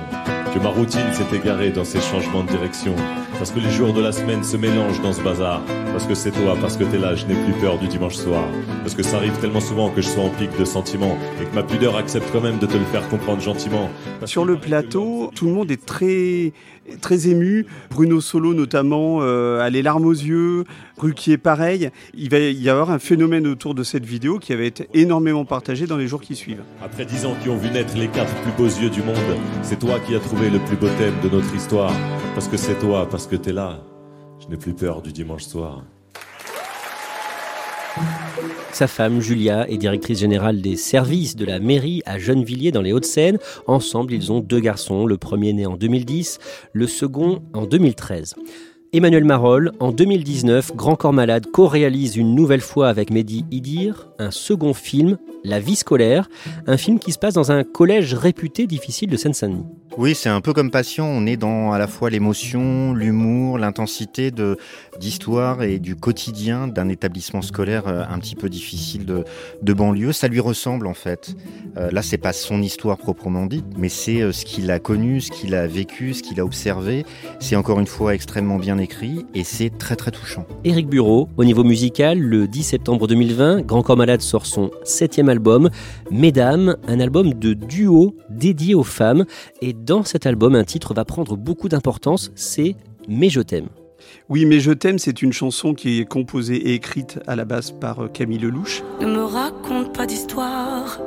Que 0.54 0.60
ma 0.60 0.70
routine 0.70 1.14
s'est 1.14 1.34
égarée 1.34 1.70
dans 1.70 1.86
ces 1.86 2.02
changements 2.02 2.44
de 2.44 2.50
direction 2.50 2.94
Parce 3.38 3.52
que 3.52 3.60
les 3.60 3.72
jours 3.72 3.94
de 3.94 4.02
la 4.02 4.12
semaine 4.12 4.44
se 4.44 4.58
mélangent 4.58 5.02
dans 5.02 5.14
ce 5.14 5.22
bazar. 5.22 5.62
Parce 5.94 6.06
que 6.06 6.14
c'est 6.14 6.32
toi, 6.32 6.58
parce 6.60 6.76
que 6.76 6.84
t'es 6.84 6.98
là, 6.98 7.16
je 7.16 7.26
n'ai 7.26 7.36
plus 7.36 7.54
peur 7.54 7.78
du 7.78 7.88
dimanche 7.88 8.16
soir. 8.16 8.44
Parce 8.82 8.94
que 8.94 9.04
ça 9.04 9.16
arrive 9.18 9.38
tellement 9.40 9.62
souvent 9.62 9.90
que 9.90 10.02
je 10.02 10.08
sois 10.08 10.24
en 10.24 10.30
pic 10.30 10.50
de 10.60 10.66
sentiments. 10.66 11.18
Et 11.42 11.46
que 11.46 11.56
ma 11.56 11.64
pudeur 11.64 11.96
accepte 11.96 12.30
quand 12.34 12.42
même 12.42 12.60
de 12.60 12.66
te 12.66 12.76
le 12.76 12.84
faire 12.86 13.08
comprendre 13.08 13.42
gentiment. 13.42 13.90
Sur 14.26 14.44
le 14.44 14.58
plateau, 14.58 15.32
tout 15.34 15.46
le 15.46 15.54
monde 15.54 15.72
est 15.72 15.86
très 15.86 16.52
très 17.00 17.28
ému. 17.28 17.66
Bruno 17.90 18.20
Solo 18.22 18.54
notamment 18.54 19.20
euh, 19.22 19.60
a 19.62 19.70
les 19.70 19.82
larmes 19.82 20.06
aux 20.06 20.12
yeux. 20.12 20.66
Ruquier 20.98 21.38
pareil. 21.38 21.90
Il 22.14 22.30
va 22.30 22.40
y 22.40 22.70
avoir 22.70 22.92
un 22.92 23.00
phénomène 23.00 23.48
autour 23.48 23.74
de 23.74 23.84
cette 23.84 24.06
vidéo 24.06 24.40
qui 24.40 24.54
avait 24.54 24.68
été 24.68 24.88
énormément 24.94 25.46
partagé 25.46 25.88
dans 25.88 25.98
les 25.98 26.08
jours 26.08 26.22
qui 26.22 26.36
suivent. 26.36 26.64
Après 26.84 27.06
dix 27.06 27.26
ans 27.26 27.36
qui 27.42 27.50
ont 27.50 27.58
vu 27.58 27.70
naître 27.72 27.98
les 27.98 28.08
quatre 28.08 28.34
plus 28.42 28.52
beaux 28.52 28.70
yeux 28.70 28.90
du 28.90 29.02
monde, 29.02 29.16
c'est 29.64 29.80
toi 29.80 30.00
qui 30.00 30.16
as 30.16 30.20
trouvé 30.20 30.50
le 30.50 30.60
plus 30.60 30.76
beau 30.76 30.88
thème 30.98 31.16
de 31.24 31.30
notre 31.30 31.54
histoire. 31.56 31.94
Parce 32.36 32.48
que 32.48 32.58
c'est 32.58 32.80
toi, 32.80 33.08
parce 33.10 33.28
que 33.28 33.36
t'es 33.36 33.52
là. 33.52 33.80
Je 34.40 34.48
n'ai 34.48 34.58
plus 34.58 34.74
peur 34.74 35.02
du 35.02 35.12
dimanche 35.12 35.44
soir. 35.44 35.84
Sa 38.72 38.88
femme, 38.88 39.20
Julia, 39.20 39.70
est 39.70 39.78
directrice 39.78 40.20
générale 40.20 40.62
des 40.62 40.76
services 40.76 41.36
de 41.36 41.46
la 41.46 41.60
mairie 41.60 42.02
à 42.06 42.18
Gennevilliers 42.20 42.72
dans 42.72 42.82
les 42.82 42.94
Hauts-de-Seine. 42.94 43.38
Ensemble, 43.68 44.14
ils 44.14 44.32
ont 44.32 44.40
deux 44.40 44.60
garçons, 44.60 45.06
le 45.06 45.18
premier 45.18 45.52
né 45.54 45.66
en 45.66 45.76
2010, 45.76 46.40
le 46.74 46.88
second 46.88 47.42
en 47.54 47.66
2013. 47.66 48.36
Emmanuel 48.94 49.24
Marolles, 49.24 49.72
en 49.80 49.92
2019, 49.92 50.76
Grand 50.76 50.96
Corps 50.96 51.14
Malade 51.14 51.48
co-réalise 51.48 52.18
une 52.18 52.36
nouvelle 52.36 52.62
fois 52.62 52.90
avec 52.90 53.10
Mehdi 53.10 53.46
Idir 53.50 54.11
un 54.22 54.32
second 54.32 54.74
film, 54.74 55.18
La 55.44 55.60
vie 55.60 55.76
scolaire, 55.76 56.30
un 56.68 56.78
film 56.78 57.00
qui 57.00 57.12
se 57.12 57.18
passe 57.18 57.34
dans 57.34 57.52
un 57.52 57.64
collège 57.64 58.14
réputé 58.14 58.68
difficile 58.68 59.10
de 59.10 59.18
Seine-Saint-Denis. 59.18 59.66
Oui, 59.98 60.16
c'est 60.16 60.30
un 60.30 60.40
peu 60.40 60.54
comme 60.54 60.72
Passion. 60.72 61.06
On 61.06 61.26
est 61.26 61.36
dans 61.36 61.74
à 61.74 61.80
la 61.80 61.88
fois 61.88 62.10
l'émotion, 62.10 62.94
l'humour, 62.94 63.58
l'intensité 63.58 64.32
de 64.32 64.58
d'histoire 65.00 65.64
et 65.64 65.80
du 65.80 65.96
quotidien 65.96 66.68
d'un 66.68 66.88
établissement 66.88 67.42
scolaire 67.42 67.88
euh, 67.88 68.04
un 68.08 68.20
petit 68.20 68.36
peu 68.36 68.50
difficile 68.50 69.06
de, 69.06 69.26
de 69.62 69.74
banlieue. 69.74 70.14
Ça 70.14 70.28
lui 70.28 70.40
ressemble 70.40 70.88
en 70.88 70.94
fait. 70.94 71.36
Euh, 71.78 71.92
là, 71.92 72.02
c'est 72.04 72.18
pas 72.18 72.34
son 72.34 72.62
histoire 72.62 72.98
proprement 72.98 73.48
dite, 73.48 73.66
mais 73.78 73.90
c'est 73.90 74.22
euh, 74.22 74.32
ce 74.32 74.46
qu'il 74.46 74.70
a 74.72 74.80
connu, 74.80 75.22
ce 75.22 75.32
qu'il 75.32 75.56
a 75.56 75.68
vécu, 75.68 76.14
ce 76.14 76.24
qu'il 76.24 76.40
a 76.40 76.46
observé. 76.46 77.06
C'est 77.40 77.56
encore 77.56 77.80
une 77.80 77.88
fois 77.88 78.14
extrêmement 78.14 78.58
bien 78.58 78.78
écrit 78.78 79.26
et 79.34 79.44
c'est 79.44 79.78
très 79.78 79.96
très 79.96 80.12
touchant. 80.12 80.46
Éric 80.64 80.88
Bureau, 80.88 81.28
au 81.36 81.44
niveau 81.44 81.64
musical, 81.64 82.20
le 82.20 82.48
10 82.48 82.64
septembre 82.64 83.08
2020, 83.08 83.62
Grand 83.66 83.82
Corps 83.82 83.98
Malade 83.98 84.11
sort 84.20 84.46
son 84.46 84.72
septième 84.84 85.30
album, 85.30 85.70
Mesdames, 86.10 86.76
un 86.88 87.00
album 87.00 87.34
de 87.34 87.54
duo 87.54 88.16
dédié 88.30 88.76
aux 88.76 88.84
femmes. 88.84 89.26
Et 89.62 89.74
dans 89.74 90.04
cet 90.04 90.26
album, 90.26 90.56
un 90.56 90.64
titre 90.64 90.94
va 90.94 91.06
prendre 91.06 91.38
beaucoup 91.38 91.70
d'importance, 91.70 92.32
c'est 92.36 92.76
Mais 93.08 93.30
je 93.30 93.42
t'aime. 93.42 93.70
Oui, 94.30 94.46
mais 94.46 94.60
je 94.60 94.72
t'aime, 94.72 95.00
c'est 95.00 95.22
une 95.22 95.34
chanson 95.34 95.74
qui 95.74 96.00
est 96.00 96.06
composée 96.06 96.58
et 96.58 96.74
écrite 96.74 97.20
à 97.28 97.36
la 97.36 97.46
base 97.46 97.72
par 97.72 98.04
euh, 98.04 98.08
Camille 98.08 98.40
Lelouch. 98.40 98.84
Ne 99.00 99.08
me 99.08 99.24
raconte 99.24 99.96
pas 99.96 100.06
d'histoire. 100.06 101.00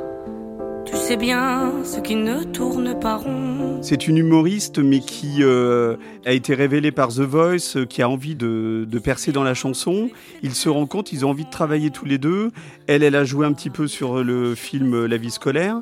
Tu 0.95 1.01
sais 1.01 1.17
bien 1.17 1.83
ce 1.83 1.99
qui 1.99 2.15
ne 2.15 2.43
tourne 2.43 2.97
pas 2.97 3.17
rond. 3.17 3.79
C'est 3.81 4.07
une 4.07 4.17
humoriste, 4.17 4.79
mais 4.79 5.01
qui 5.01 5.43
euh, 5.43 5.97
a 6.25 6.31
été 6.31 6.55
révélée 6.55 6.91
par 6.91 7.09
The 7.09 7.19
Voice, 7.19 7.75
euh, 7.75 7.85
qui 7.85 8.01
a 8.01 8.07
envie 8.07 8.35
de, 8.35 8.87
de 8.89 8.99
percer 8.99 9.33
dans 9.33 9.43
la 9.43 9.53
chanson. 9.53 10.09
Ils 10.41 10.55
se 10.55 10.69
rendent 10.69 10.87
compte, 10.87 11.11
ils 11.11 11.25
ont 11.25 11.31
envie 11.31 11.43
de 11.43 11.49
travailler 11.49 11.89
tous 11.91 12.05
les 12.05 12.17
deux. 12.17 12.49
Elle, 12.87 13.03
elle 13.03 13.15
a 13.15 13.25
joué 13.25 13.45
un 13.45 13.51
petit 13.51 13.69
peu 13.69 13.87
sur 13.87 14.23
le 14.23 14.55
film 14.55 15.05
La 15.05 15.17
vie 15.17 15.31
scolaire. 15.31 15.81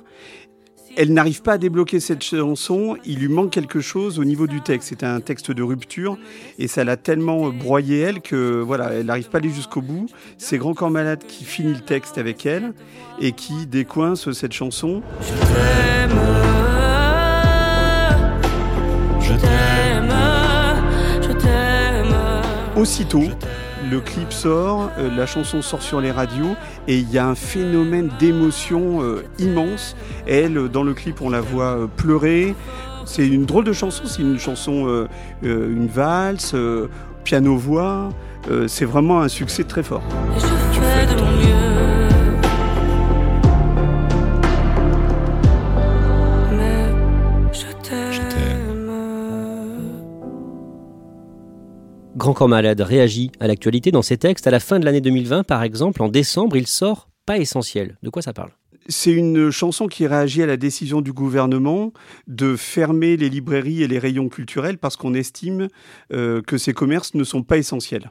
Elle 0.95 1.11
n'arrive 1.13 1.41
pas 1.41 1.53
à 1.53 1.57
débloquer 1.57 1.99
cette 1.99 2.23
chanson, 2.23 2.97
il 3.03 3.17
lui 3.17 3.27
manque 3.27 3.49
quelque 3.49 3.81
chose 3.81 4.19
au 4.19 4.23
niveau 4.23 4.45
du 4.45 4.61
texte. 4.61 4.89
C'est 4.89 5.03
un 5.03 5.21
texte 5.21 5.49
de 5.49 5.63
rupture 5.63 6.19
et 6.59 6.67
ça 6.67 6.83
l'a 6.83 6.97
tellement 6.97 7.49
broyé 7.49 7.99
elle 7.99 8.21
que 8.21 8.61
voilà, 8.61 8.91
elle 8.93 9.07
n'arrive 9.07 9.29
pas 9.29 9.39
à 9.39 9.41
aller 9.41 9.49
jusqu'au 9.49 9.81
bout. 9.81 10.07
C'est 10.37 10.59
Grand 10.59 10.75
Corps 10.75 10.91
Malade 10.91 11.23
qui 11.27 11.45
finit 11.45 11.73
le 11.73 11.79
texte 11.79 12.19
avec 12.19 12.45
elle 12.45 12.73
et 13.19 13.31
qui 13.31 13.65
décoince 13.65 14.31
cette 14.33 14.53
chanson. 14.53 15.01
Je 15.21 15.33
t'aime. 15.33 16.19
Je 19.19 19.33
t'aime. 19.33 20.13
Je 21.21 21.31
t'aime. 21.31 22.15
Aussitôt, 22.75 23.23
le 23.93 23.99
clip 23.99 24.33
sort, 24.33 24.89
euh, 24.97 25.15
la 25.15 25.27
chanson 25.27 25.61
sort 25.61 25.83
sur 25.83 26.01
les 26.01 26.09
radios 26.09 26.55
et 26.87 26.97
il 26.97 27.11
y 27.11 27.19
a 27.19 27.27
un 27.27 27.35
phénomène 27.35 28.09
d'émotion 28.19 29.03
euh, 29.03 29.23
immense. 29.37 29.95
Elle, 30.25 30.57
euh, 30.57 30.67
dans 30.67 30.83
le 30.83 30.95
clip, 30.95 31.21
on 31.21 31.29
la 31.29 31.41
voit 31.41 31.87
pleurer. 31.95 32.55
C'est 33.05 33.27
une 33.27 33.45
drôle 33.45 33.65
de 33.65 33.73
chanson, 33.73 34.03
c'est 34.05 34.21
une 34.21 34.39
chanson, 34.39 35.05
une 35.41 35.87
valse, 35.87 36.55
piano-voix. 37.25 38.09
C'est 38.67 38.85
vraiment 38.85 39.19
un 39.19 39.27
succès 39.27 39.65
très 39.65 39.83
fort. 39.83 40.01
Grand 52.23 52.33
Corps 52.33 52.47
Malade 52.47 52.79
réagit 52.79 53.31
à 53.41 53.47
l'actualité 53.47 53.91
dans 53.91 54.01
ses 54.01 54.15
textes. 54.15 54.47
À 54.47 54.49
la 54.49 54.61
fin 54.61 54.79
de 54.79 54.85
l'année 54.85 55.01
2020, 55.01 55.43
par 55.43 55.61
exemple, 55.61 56.01
en 56.01 56.07
décembre, 56.07 56.55
il 56.55 56.67
sort 56.67 57.09
Pas 57.25 57.37
essentiel. 57.37 57.97
De 58.01 58.09
quoi 58.09 58.21
ça 58.21 58.31
parle? 58.31 58.51
C'est 58.87 59.11
une 59.11 59.51
chanson 59.51 59.87
qui 59.87 60.07
réagit 60.07 60.41
à 60.41 60.45
la 60.45 60.55
décision 60.55 61.01
du 61.01 61.11
gouvernement 61.11 61.91
de 62.27 62.55
fermer 62.55 63.17
les 63.17 63.27
librairies 63.27 63.83
et 63.83 63.89
les 63.89 63.99
rayons 63.99 64.29
culturels 64.29 64.77
parce 64.77 64.95
qu'on 64.95 65.13
estime 65.13 65.67
euh, 66.13 66.41
que 66.41 66.57
ces 66.57 66.71
commerces 66.71 67.13
ne 67.13 67.25
sont 67.25 67.43
pas 67.43 67.57
essentiels. 67.57 68.09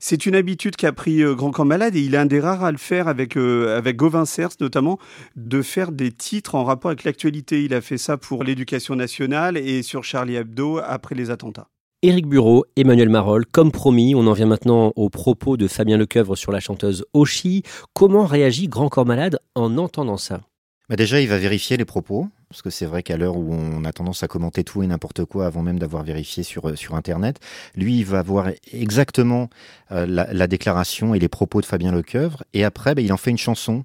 C'est 0.00 0.26
une 0.26 0.34
habitude 0.34 0.76
qu'a 0.76 0.92
pris 0.92 1.22
euh, 1.22 1.34
Grand 1.34 1.50
Corps 1.50 1.64
Malade 1.64 1.96
et 1.96 2.02
il 2.02 2.14
est 2.14 2.18
un 2.18 2.26
des 2.26 2.40
rares 2.40 2.62
à 2.62 2.72
le 2.72 2.76
faire 2.76 3.08
avec, 3.08 3.38
euh, 3.38 3.74
avec 3.78 3.96
Gauvin 3.96 4.26
Cers 4.26 4.50
notamment, 4.60 4.98
de 5.34 5.62
faire 5.62 5.92
des 5.92 6.12
titres 6.12 6.56
en 6.56 6.64
rapport 6.64 6.90
avec 6.90 7.04
l'actualité. 7.04 7.64
Il 7.64 7.72
a 7.72 7.80
fait 7.80 7.96
ça 7.96 8.18
pour 8.18 8.44
l'éducation 8.44 8.96
nationale 8.96 9.56
et 9.56 9.82
sur 9.82 10.04
Charlie 10.04 10.36
Hebdo 10.36 10.78
après 10.84 11.14
les 11.14 11.30
attentats. 11.30 11.70
Éric 12.02 12.26
Bureau, 12.26 12.66
Emmanuel 12.76 13.08
Marolles, 13.08 13.46
comme 13.46 13.72
promis, 13.72 14.14
on 14.14 14.26
en 14.26 14.34
vient 14.34 14.44
maintenant 14.44 14.92
aux 14.96 15.08
propos 15.08 15.56
de 15.56 15.66
Fabien 15.66 15.96
Lecoeuvre 15.96 16.36
sur 16.36 16.52
la 16.52 16.60
chanteuse 16.60 17.06
Oshi. 17.14 17.62
Comment 17.94 18.26
réagit 18.26 18.68
Grand 18.68 18.90
Corps 18.90 19.06
Malade 19.06 19.38
en 19.54 19.78
entendant 19.78 20.18
ça? 20.18 20.42
Bah 20.90 20.96
déjà, 20.96 21.22
il 21.22 21.28
va 21.28 21.38
vérifier 21.38 21.78
les 21.78 21.86
propos, 21.86 22.28
parce 22.48 22.62
que 22.62 22.70
c'est 22.70 22.86
vrai 22.86 23.02
qu'à 23.02 23.16
l'heure 23.16 23.36
où 23.36 23.52
on 23.52 23.84
a 23.84 23.92
tendance 23.92 24.22
à 24.22 24.28
commenter 24.28 24.62
tout 24.62 24.82
et 24.82 24.86
n'importe 24.86 25.24
quoi 25.24 25.46
avant 25.46 25.62
même 25.62 25.78
d'avoir 25.78 26.04
vérifié 26.04 26.42
sur, 26.42 26.68
euh, 26.68 26.76
sur 26.76 26.94
Internet, 26.94 27.40
lui, 27.74 27.98
il 27.98 28.04
va 28.04 28.22
voir 28.22 28.50
exactement 28.72 29.50
euh, 29.92 30.06
la, 30.06 30.32
la 30.32 30.46
déclaration 30.46 31.14
et 31.14 31.18
les 31.18 31.28
propos 31.28 31.60
de 31.60 31.66
Fabien 31.66 31.92
Lecoeuvre, 31.92 32.44
et 32.54 32.64
après, 32.64 32.94
bah, 32.94 33.02
il 33.02 33.12
en 33.12 33.16
fait 33.16 33.30
une 33.30 33.38
chanson, 33.38 33.84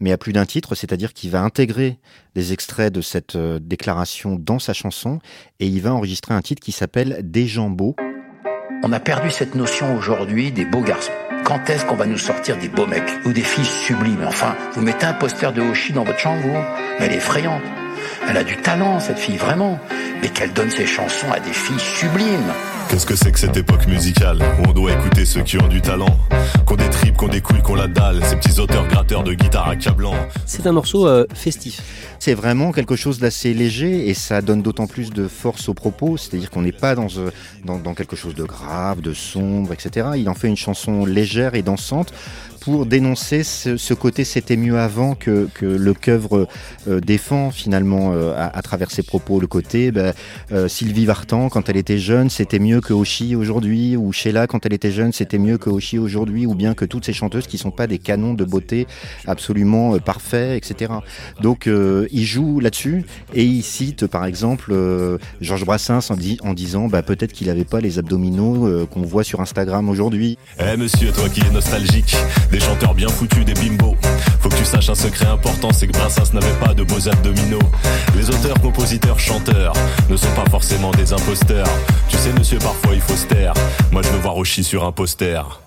mais 0.00 0.12
à 0.12 0.18
plus 0.18 0.32
d'un 0.32 0.46
titre, 0.46 0.74
c'est-à-dire 0.74 1.14
qu'il 1.14 1.30
va 1.30 1.40
intégrer 1.40 1.98
des 2.34 2.52
extraits 2.52 2.92
de 2.92 3.00
cette 3.00 3.36
euh, 3.36 3.58
déclaration 3.58 4.36
dans 4.36 4.58
sa 4.58 4.74
chanson, 4.74 5.18
et 5.58 5.66
il 5.66 5.80
va 5.80 5.94
enregistrer 5.94 6.34
un 6.34 6.42
titre 6.42 6.62
qui 6.62 6.72
s'appelle 6.72 7.20
Des 7.22 7.46
gens 7.46 7.70
beaux. 7.70 7.96
On 8.84 8.92
a 8.92 9.00
perdu 9.00 9.30
cette 9.30 9.54
notion 9.54 9.96
aujourd'hui 9.96 10.52
des 10.52 10.64
beaux 10.64 10.82
garçons. 10.82 11.12
Quand 11.44 11.68
est-ce 11.70 11.84
qu'on 11.86 11.96
va 11.96 12.06
nous 12.06 12.18
sortir 12.18 12.58
des 12.58 12.68
beaux 12.68 12.86
mecs 12.86 13.24
ou 13.24 13.32
des 13.32 13.42
filles 13.42 13.64
sublimes? 13.64 14.24
Enfin, 14.26 14.56
vous 14.74 14.82
mettez 14.82 15.06
un 15.06 15.14
poster 15.14 15.52
de 15.52 15.60
Hoshi 15.60 15.92
dans 15.92 16.04
votre 16.04 16.18
chambre, 16.18 16.40
vous? 16.42 16.52
Mais 16.98 17.06
elle 17.06 17.12
est 17.12 17.16
effrayante. 17.16 17.62
Elle 18.28 18.36
a 18.36 18.44
du 18.44 18.56
talent, 18.56 19.00
cette 19.00 19.18
fille, 19.18 19.36
vraiment. 19.36 19.78
Mais 20.22 20.28
qu'elle 20.28 20.52
donne 20.52 20.70
ses 20.70 20.86
chansons 20.86 21.30
à 21.32 21.40
des 21.40 21.52
filles 21.52 21.78
sublimes. 21.78 22.52
Qu'est-ce 22.88 23.06
que 23.06 23.16
c'est 23.16 23.32
que 23.32 23.38
cette 23.38 23.56
époque 23.56 23.86
musicale 23.86 24.38
où 24.58 24.68
on 24.68 24.72
doit 24.72 24.92
écouter 24.92 25.24
ceux 25.24 25.42
qui 25.42 25.56
ont 25.56 25.66
du 25.66 25.80
talent 25.80 26.14
Qu'on 26.66 26.76
des 26.76 26.90
tripes, 26.90 27.16
qu'on 27.16 27.28
des 27.28 27.40
couilles, 27.40 27.62
qu'on 27.62 27.74
la 27.74 27.88
dalle 27.88 28.22
Ces 28.24 28.36
petits 28.36 28.60
auteurs 28.60 28.86
gratteurs 28.86 29.22
de 29.22 29.32
guitare 29.32 29.68
accablant 29.68 30.14
C'est 30.44 30.66
un 30.66 30.72
morceau 30.72 31.06
euh, 31.06 31.24
festif. 31.34 31.80
C'est 32.18 32.34
vraiment 32.34 32.70
quelque 32.70 32.94
chose 32.94 33.18
d'assez 33.18 33.54
léger 33.54 34.08
et 34.08 34.14
ça 34.14 34.42
donne 34.42 34.62
d'autant 34.62 34.86
plus 34.86 35.10
de 35.10 35.26
force 35.26 35.68
aux 35.68 35.74
propos, 35.74 36.18
c'est-à-dire 36.18 36.50
qu'on 36.50 36.62
n'est 36.62 36.70
pas 36.70 36.94
dans, 36.94 37.08
euh, 37.16 37.30
dans, 37.64 37.78
dans 37.78 37.94
quelque 37.94 38.14
chose 38.14 38.34
de 38.34 38.44
grave, 38.44 39.00
de 39.00 39.14
sombre, 39.14 39.72
etc. 39.72 40.08
Il 40.16 40.28
en 40.28 40.34
fait 40.34 40.48
une 40.48 40.56
chanson 40.56 41.06
légère 41.06 41.54
et 41.54 41.62
dansante 41.62 42.12
pour 42.62 42.86
dénoncer 42.86 43.42
ce, 43.42 43.92
côté 43.94 44.22
c'était 44.24 44.56
mieux 44.56 44.78
avant 44.78 45.16
que, 45.16 45.48
que 45.52 45.66
le 45.66 45.94
Coeuvre 45.94 46.46
euh, 46.86 47.00
défend 47.00 47.50
finalement 47.50 48.12
euh, 48.14 48.34
à, 48.36 48.62
travers 48.62 48.92
ses 48.92 49.02
propos. 49.02 49.40
Le 49.40 49.48
côté 49.48 49.90
bah, 49.90 50.12
euh, 50.52 50.68
Sylvie 50.68 51.04
Vartan 51.04 51.48
quand 51.48 51.68
elle 51.68 51.76
était 51.76 51.98
jeune 51.98 52.30
c'était 52.30 52.60
mieux 52.60 52.80
que 52.80 52.92
Oshi 52.92 53.34
aujourd'hui 53.34 53.96
ou 53.96 54.12
Sheila 54.12 54.46
quand 54.46 54.64
elle 54.64 54.74
était 54.74 54.92
jeune 54.92 55.12
c'était 55.12 55.38
mieux 55.38 55.58
que 55.58 55.70
Oshi 55.70 55.98
aujourd'hui 55.98 56.46
ou 56.46 56.54
bien 56.54 56.74
que 56.74 56.84
toutes 56.84 57.04
ces 57.04 57.12
chanteuses 57.12 57.48
qui 57.48 57.58
sont 57.58 57.72
pas 57.72 57.88
des 57.88 57.98
canons 57.98 58.34
de 58.34 58.44
beauté 58.44 58.86
absolument 59.26 59.94
euh, 59.94 59.98
parfaits 59.98 60.56
etc. 60.56 60.92
Donc 61.40 61.66
il 61.68 62.24
joue 62.24 62.60
là-dessus 62.60 63.04
et 63.34 63.44
il 63.44 63.62
cite 63.62 64.06
par 64.06 64.24
exemple 64.24 64.72
Georges 65.40 65.64
Brassens 65.64 66.10
en, 66.10 66.16
di- 66.16 66.38
en 66.42 66.54
disant 66.54 66.86
bah, 66.86 67.02
peut-être 67.02 67.32
qu'il 67.32 67.50
avait 67.50 67.64
pas 67.64 67.80
les 67.80 67.98
abdominaux 67.98 68.86
qu'on 68.86 69.02
voit 69.02 69.24
sur 69.24 69.40
Instagram 69.40 69.88
aujourd'hui. 69.88 70.38
Eh 70.60 70.76
monsieur, 70.76 71.10
toi 71.12 71.28
qui 71.28 71.40
es 71.40 71.50
nostalgique, 71.50 72.14
des 72.52 72.60
chanteurs 72.60 72.94
bien 72.94 73.08
foutus, 73.08 73.44
des 73.44 73.54
bimbos. 73.54 73.96
Faut 74.40 74.50
que 74.50 74.56
tu 74.56 74.64
saches 74.64 74.90
un 74.90 74.94
secret 74.94 75.26
important, 75.26 75.72
c'est 75.72 75.86
que 75.86 75.92
Brassens 75.92 76.34
n'avait 76.34 76.52
pas 76.64 76.74
de 76.74 76.84
beaux 76.84 77.08
abdominaux. 77.08 77.58
Les 78.14 78.28
auteurs, 78.28 78.60
compositeurs, 78.60 79.18
chanteurs 79.18 79.72
ne 80.10 80.16
sont 80.16 80.32
pas 80.36 80.48
forcément 80.50 80.90
des 80.90 81.12
imposteurs. 81.14 81.68
Tu 82.08 82.18
sais, 82.18 82.32
monsieur, 82.34 82.58
parfois 82.58 82.94
il 82.94 83.00
faut 83.00 83.16
se 83.16 83.26
taire. 83.26 83.54
Moi, 83.90 84.02
je 84.02 84.08
veux 84.08 84.18
voir 84.18 84.36
Oshi 84.36 84.62
sur 84.62 84.84
un 84.84 84.92
poster. 84.92 85.61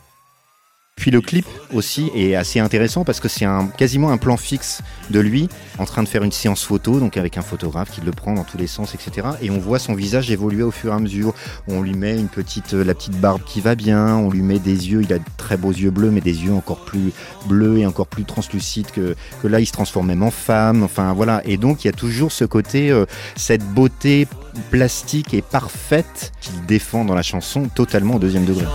Puis 0.96 1.12
le 1.12 1.20
clip 1.20 1.46
aussi 1.74 2.10
est 2.16 2.36
assez 2.36 2.60
intéressant 2.60 3.04
parce 3.04 3.20
que 3.20 3.28
c'est 3.28 3.46
quasiment 3.78 4.12
un 4.12 4.18
plan 4.18 4.38
fixe 4.38 4.82
de 5.12 5.20
lui 5.20 5.50
en 5.78 5.86
train 5.86 6.04
de 6.04 6.08
faire 6.08 6.24
une 6.24 6.32
séance 6.32 6.64
photo, 6.64 7.00
donc 7.00 7.18
avec 7.18 7.38
un 7.38 7.42
photographe 7.42 7.92
qui 7.92 8.02
le 8.02 8.12
prend 8.12 8.34
dans 8.34 8.46
tous 8.46 8.58
les 8.58 8.66
sens, 8.66 8.96
etc. 8.96 9.28
Et 9.42 9.52
on 9.52 9.60
voit 9.60 9.78
son 9.78 9.94
visage 9.94 10.32
évoluer 10.32 10.64
au 10.64 10.72
fur 10.72 10.94
et 10.94 10.96
à 10.96 11.00
mesure. 11.00 11.34
On 11.68 11.82
lui 11.82 11.94
met 11.94 12.18
une 12.18 12.30
petite, 12.30 12.74
euh, 12.74 12.84
la 12.84 12.94
petite 12.96 13.20
barbe 13.20 13.42
qui 13.46 13.60
va 13.60 13.76
bien, 13.76 14.16
on 14.16 14.30
lui 14.30 14.42
met 14.42 14.58
des 14.58 14.90
yeux, 14.90 15.04
il 15.04 15.12
a 15.12 15.20
de 15.20 15.24
très 15.38 15.58
beaux 15.58 15.74
yeux 15.74 15.92
bleus, 15.92 16.12
mais 16.12 16.22
des 16.22 16.44
yeux 16.46 16.54
encore 16.54 16.86
plus 16.86 17.12
bleus 17.48 17.78
et 17.78 17.86
encore 17.86 18.08
plus 18.08 18.24
translucides 18.24 18.90
que, 18.92 19.16
que 19.42 19.48
là, 19.48 19.60
il 19.60 19.66
se 19.66 19.74
transforme 19.74 20.08
même 20.08 20.24
en 20.24 20.32
femme. 20.32 20.82
Enfin 20.82 21.14
voilà. 21.14 21.42
Et 21.46 21.58
donc 21.58 21.84
il 21.84 21.88
y 21.88 21.90
a 21.90 21.94
toujours 21.94 22.32
ce 22.32 22.46
côté, 22.46 22.90
euh, 22.90 23.06
cette 23.36 23.64
beauté 23.64 24.28
plastique 24.72 25.34
et 25.34 25.42
parfaite 25.42 26.32
qu'il 26.40 26.66
défend 26.66 27.04
dans 27.04 27.16
la 27.16 27.24
chanson, 27.24 27.68
totalement 27.68 28.16
au 28.16 28.20
deuxième 28.20 28.46
degré. 28.46 28.66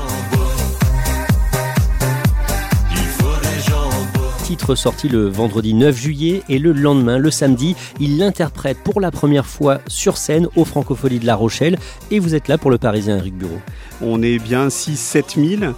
Titre 4.51 4.75
sorti 4.75 5.09
le 5.09 5.29
vendredi 5.29 5.75
9 5.75 5.97
juillet 5.97 6.43
et 6.49 6.59
le 6.59 6.73
lendemain, 6.73 7.19
le 7.19 7.31
samedi, 7.31 7.77
il 8.01 8.19
l'interprète 8.19 8.79
pour 8.83 9.01
la 9.01 9.13
première 9.13 9.47
fois 9.47 9.79
sur 9.87 10.17
scène 10.17 10.49
au 10.57 10.65
Francopholies 10.65 11.21
de 11.21 11.27
La 11.27 11.37
Rochelle 11.37 11.79
et 12.11 12.19
vous 12.19 12.35
êtes 12.35 12.49
là 12.49 12.59
pour 12.59 12.73
le 12.73 12.77
Parisien 12.77 13.19
Eric 13.19 13.37
Bureau. 13.37 13.61
On 14.03 14.25
est 14.25 14.41
bien 14.41 14.67
6-7 14.67 15.59
000. 15.61 15.73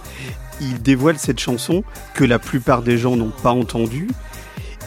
Il 0.59 0.81
dévoile 0.81 1.19
cette 1.19 1.39
chanson 1.39 1.83
que 2.15 2.23
la 2.23 2.39
plupart 2.39 2.81
des 2.81 2.97
gens 2.97 3.15
n'ont 3.15 3.31
pas 3.43 3.51
entendue 3.51 4.09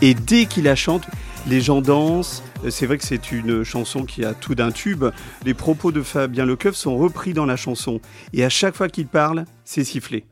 et 0.02 0.14
dès 0.14 0.46
qu'il 0.46 0.64
la 0.64 0.74
chante, 0.74 1.04
les 1.46 1.60
gens 1.60 1.80
dansent. 1.80 2.42
C'est 2.68 2.86
vrai 2.86 2.98
que 2.98 3.04
c'est 3.04 3.30
une 3.30 3.62
chanson 3.62 4.04
qui 4.04 4.24
a 4.24 4.34
tout 4.34 4.56
d'un 4.56 4.72
tube. 4.72 5.04
Les 5.44 5.54
propos 5.54 5.92
de 5.92 6.02
Fabien 6.02 6.44
Lecoeuf 6.44 6.74
sont 6.74 6.96
repris 6.96 7.34
dans 7.34 7.46
la 7.46 7.54
chanson 7.54 8.00
et 8.32 8.44
à 8.44 8.48
chaque 8.48 8.74
fois 8.74 8.88
qu'il 8.88 9.06
parle, 9.06 9.44
c'est 9.64 9.84
sifflé. 9.84 10.24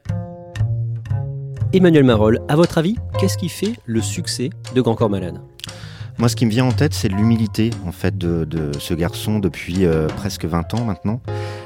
Emmanuel 1.75 2.05
Marol, 2.05 2.39
à 2.47 2.55
votre 2.55 2.79
avis, 2.79 2.95
qu'est-ce 3.19 3.37
qui 3.37 3.49
fait 3.49 3.73
le 3.85 4.01
succès 4.01 4.51
de 4.77 4.81
Grand 4.81 4.95
Corps 4.95 5.11
Malade? 5.11 5.41
Moi, 6.19 6.29
ce 6.29 6.37
qui 6.37 6.47
me 6.47 6.51
vient 6.53 6.67
en 6.67 6.71
tête, 6.71 6.95
c'est 6.95 7.09
l'humilité 7.09 7.71
en 7.85 7.91
fait 7.91 8.17
de, 8.17 8.71
ce 8.79 8.95
garçon 8.95 9.41
depuis 9.41 9.85
euh, 9.85 10.07
presque 10.07 10.45
20 10.45 10.75
ans 10.75 10.85
maintenant. 10.85 11.21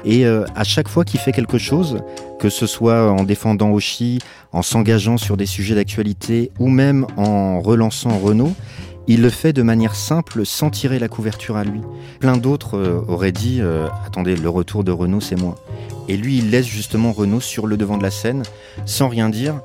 Et 0.05 0.25
euh, 0.25 0.45
à 0.55 0.63
chaque 0.63 0.87
fois 0.87 1.05
qu'il 1.05 1.19
fait 1.19 1.31
quelque 1.31 1.59
chose, 1.59 1.99
que 2.39 2.49
ce 2.49 2.65
soit 2.65 3.11
en 3.11 3.23
défendant 3.23 3.69
Oshi, 3.69 4.17
en 4.51 4.63
s'engageant 4.63 5.17
sur 5.17 5.37
des 5.37 5.45
sujets 5.45 5.75
d'actualité 5.75 6.49
ou 6.57 6.69
même 6.69 7.05
en 7.15 7.61
relançant 7.61 8.17
Renault, 8.17 8.53
il 9.05 9.21
le 9.21 9.29
fait 9.29 9.53
de 9.53 9.61
manière 9.61 9.93
simple, 9.93 10.43
sans 10.43 10.71
tirer 10.71 10.97
la 10.97 11.07
couverture 11.07 11.55
à 11.55 11.63
lui. 11.63 11.81
Plein 12.19 12.37
d'autres 12.37 12.79
euh, 12.79 13.05
auraient 13.07 13.31
dit 13.31 13.61
Attendez, 14.07 14.35
le 14.35 14.49
retour 14.49 14.83
de 14.83 14.91
Renault, 14.91 15.21
c'est 15.21 15.39
moi. 15.39 15.53
Et 16.07 16.17
lui, 16.17 16.39
il 16.39 16.49
laisse 16.49 16.65
justement 16.65 17.11
Renault 17.11 17.39
sur 17.39 17.67
le 17.67 17.77
devant 17.77 17.99
de 17.99 18.03
la 18.03 18.09
scène, 18.09 18.41
sans 18.87 19.09
rien 19.09 19.29
dire, 19.29 19.61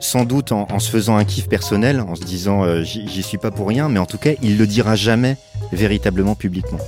sans 0.00 0.24
doute 0.24 0.52
en, 0.52 0.78
se 0.78 0.90
faisant 0.90 1.16
un 1.16 1.24
kiff 1.24 1.48
personnel, 1.48 2.00
en 2.00 2.14
se 2.14 2.22
disant 2.22 2.64
euh, 2.64 2.82
j'y 2.82 3.22
suis 3.22 3.38
pas 3.38 3.50
pour 3.50 3.68
rien, 3.68 3.88
mais 3.88 3.98
en 3.98 4.06
tout 4.06 4.18
cas, 4.18 4.30
il 4.42 4.58
le 4.58 4.66
dira 4.66 4.96
jamais 4.96 5.36
véritablement 5.72 6.34
publiquement. 6.34 6.78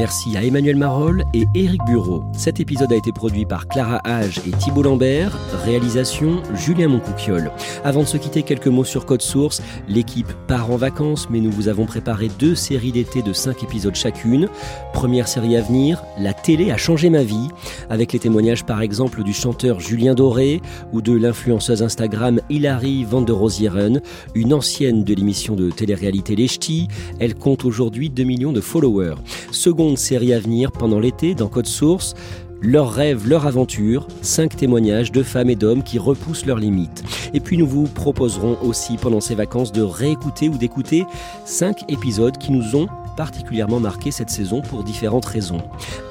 Merci 0.00 0.34
à 0.34 0.42
Emmanuel 0.42 0.76
Marol 0.76 1.24
et 1.34 1.44
Éric 1.54 1.82
Bureau. 1.84 2.24
Cet 2.32 2.58
épisode 2.58 2.90
a 2.90 2.96
été 2.96 3.12
produit 3.12 3.44
par 3.44 3.68
Clara 3.68 4.00
Hage 4.04 4.40
et 4.46 4.50
Thibault 4.52 4.84
Lambert. 4.84 5.38
Réalisation 5.66 6.42
Julien 6.54 6.88
Moncouquiole. 6.88 7.50
Avant 7.84 8.00
de 8.00 8.06
se 8.06 8.16
quitter, 8.16 8.42
quelques 8.42 8.68
mots 8.68 8.84
sur 8.84 9.04
Code 9.04 9.20
Source. 9.20 9.60
L'équipe 9.88 10.32
part 10.46 10.70
en 10.70 10.76
vacances, 10.76 11.28
mais 11.28 11.40
nous 11.40 11.50
vous 11.50 11.68
avons 11.68 11.84
préparé 11.84 12.30
deux 12.38 12.54
séries 12.54 12.92
d'été 12.92 13.20
de 13.20 13.34
5 13.34 13.62
épisodes 13.62 13.94
chacune. 13.94 14.48
Première 14.94 15.28
série 15.28 15.54
à 15.54 15.60
venir, 15.60 16.02
La 16.18 16.32
télé 16.32 16.70
a 16.70 16.78
changé 16.78 17.10
ma 17.10 17.22
vie, 17.22 17.48
avec 17.90 18.14
les 18.14 18.20
témoignages 18.20 18.64
par 18.64 18.80
exemple 18.80 19.22
du 19.22 19.34
chanteur 19.34 19.80
Julien 19.80 20.14
Doré 20.14 20.62
ou 20.94 21.02
de 21.02 21.12
l'influenceuse 21.12 21.82
Instagram 21.82 22.40
Hilary 22.48 23.04
van 23.04 23.20
der 23.20 23.36
Rosieren, 23.36 24.00
une 24.34 24.54
ancienne 24.54 25.04
de 25.04 25.12
l'émission 25.12 25.56
de 25.56 25.68
télé-réalité 25.70 26.36
Les 26.36 26.48
Ch'tis. 26.48 26.88
Elle 27.18 27.34
compte 27.34 27.66
aujourd'hui 27.66 28.08
2 28.08 28.22
millions 28.24 28.52
de 28.52 28.62
followers. 28.62 29.16
Second 29.50 29.96
série 29.96 30.32
à 30.32 30.38
venir 30.38 30.70
pendant 30.70 31.00
l'été 31.00 31.34
dans 31.34 31.48
Code 31.48 31.66
Source. 31.66 32.14
Leurs 32.62 32.92
rêves, 32.92 33.26
leur 33.26 33.46
aventure, 33.46 34.06
cinq 34.20 34.54
témoignages 34.56 35.12
de 35.12 35.22
femmes 35.22 35.48
et 35.48 35.56
d'hommes 35.56 35.82
qui 35.82 35.98
repoussent 35.98 36.44
leurs 36.44 36.58
limites. 36.58 37.02
Et 37.32 37.40
puis 37.40 37.56
nous 37.56 37.66
vous 37.66 37.84
proposerons 37.84 38.58
aussi 38.62 38.96
pendant 38.96 39.20
ces 39.20 39.34
vacances 39.34 39.72
de 39.72 39.82
réécouter 39.82 40.48
ou 40.48 40.58
d'écouter 40.58 41.04
cinq 41.46 41.90
épisodes 41.90 42.36
qui 42.36 42.52
nous 42.52 42.76
ont 42.76 42.86
particulièrement 43.16 43.80
marqué 43.80 44.10
cette 44.10 44.30
saison 44.30 44.60
pour 44.60 44.84
différentes 44.84 45.24
raisons. 45.24 45.62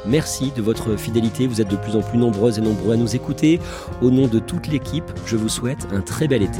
Merci 0.08 0.52
de 0.56 0.62
votre 0.62 0.96
fidélité, 0.96 1.48
vous 1.48 1.62
êtes 1.62 1.70
de 1.70 1.76
plus 1.76 1.96
en 1.96 2.02
plus 2.02 2.18
nombreuses 2.18 2.58
et 2.58 2.62
nombreux 2.62 2.94
à 2.94 2.98
nous 2.98 3.16
écouter. 3.16 3.60
Au 4.02 4.10
nom 4.10 4.28
de 4.28 4.40
toute 4.40 4.68
l'équipe, 4.68 5.06
je 5.26 5.36
vous 5.36 5.50
souhaite 5.50 5.88
un 5.92 6.02
très 6.02 6.28
bel 6.28 6.42
été. 6.42 6.60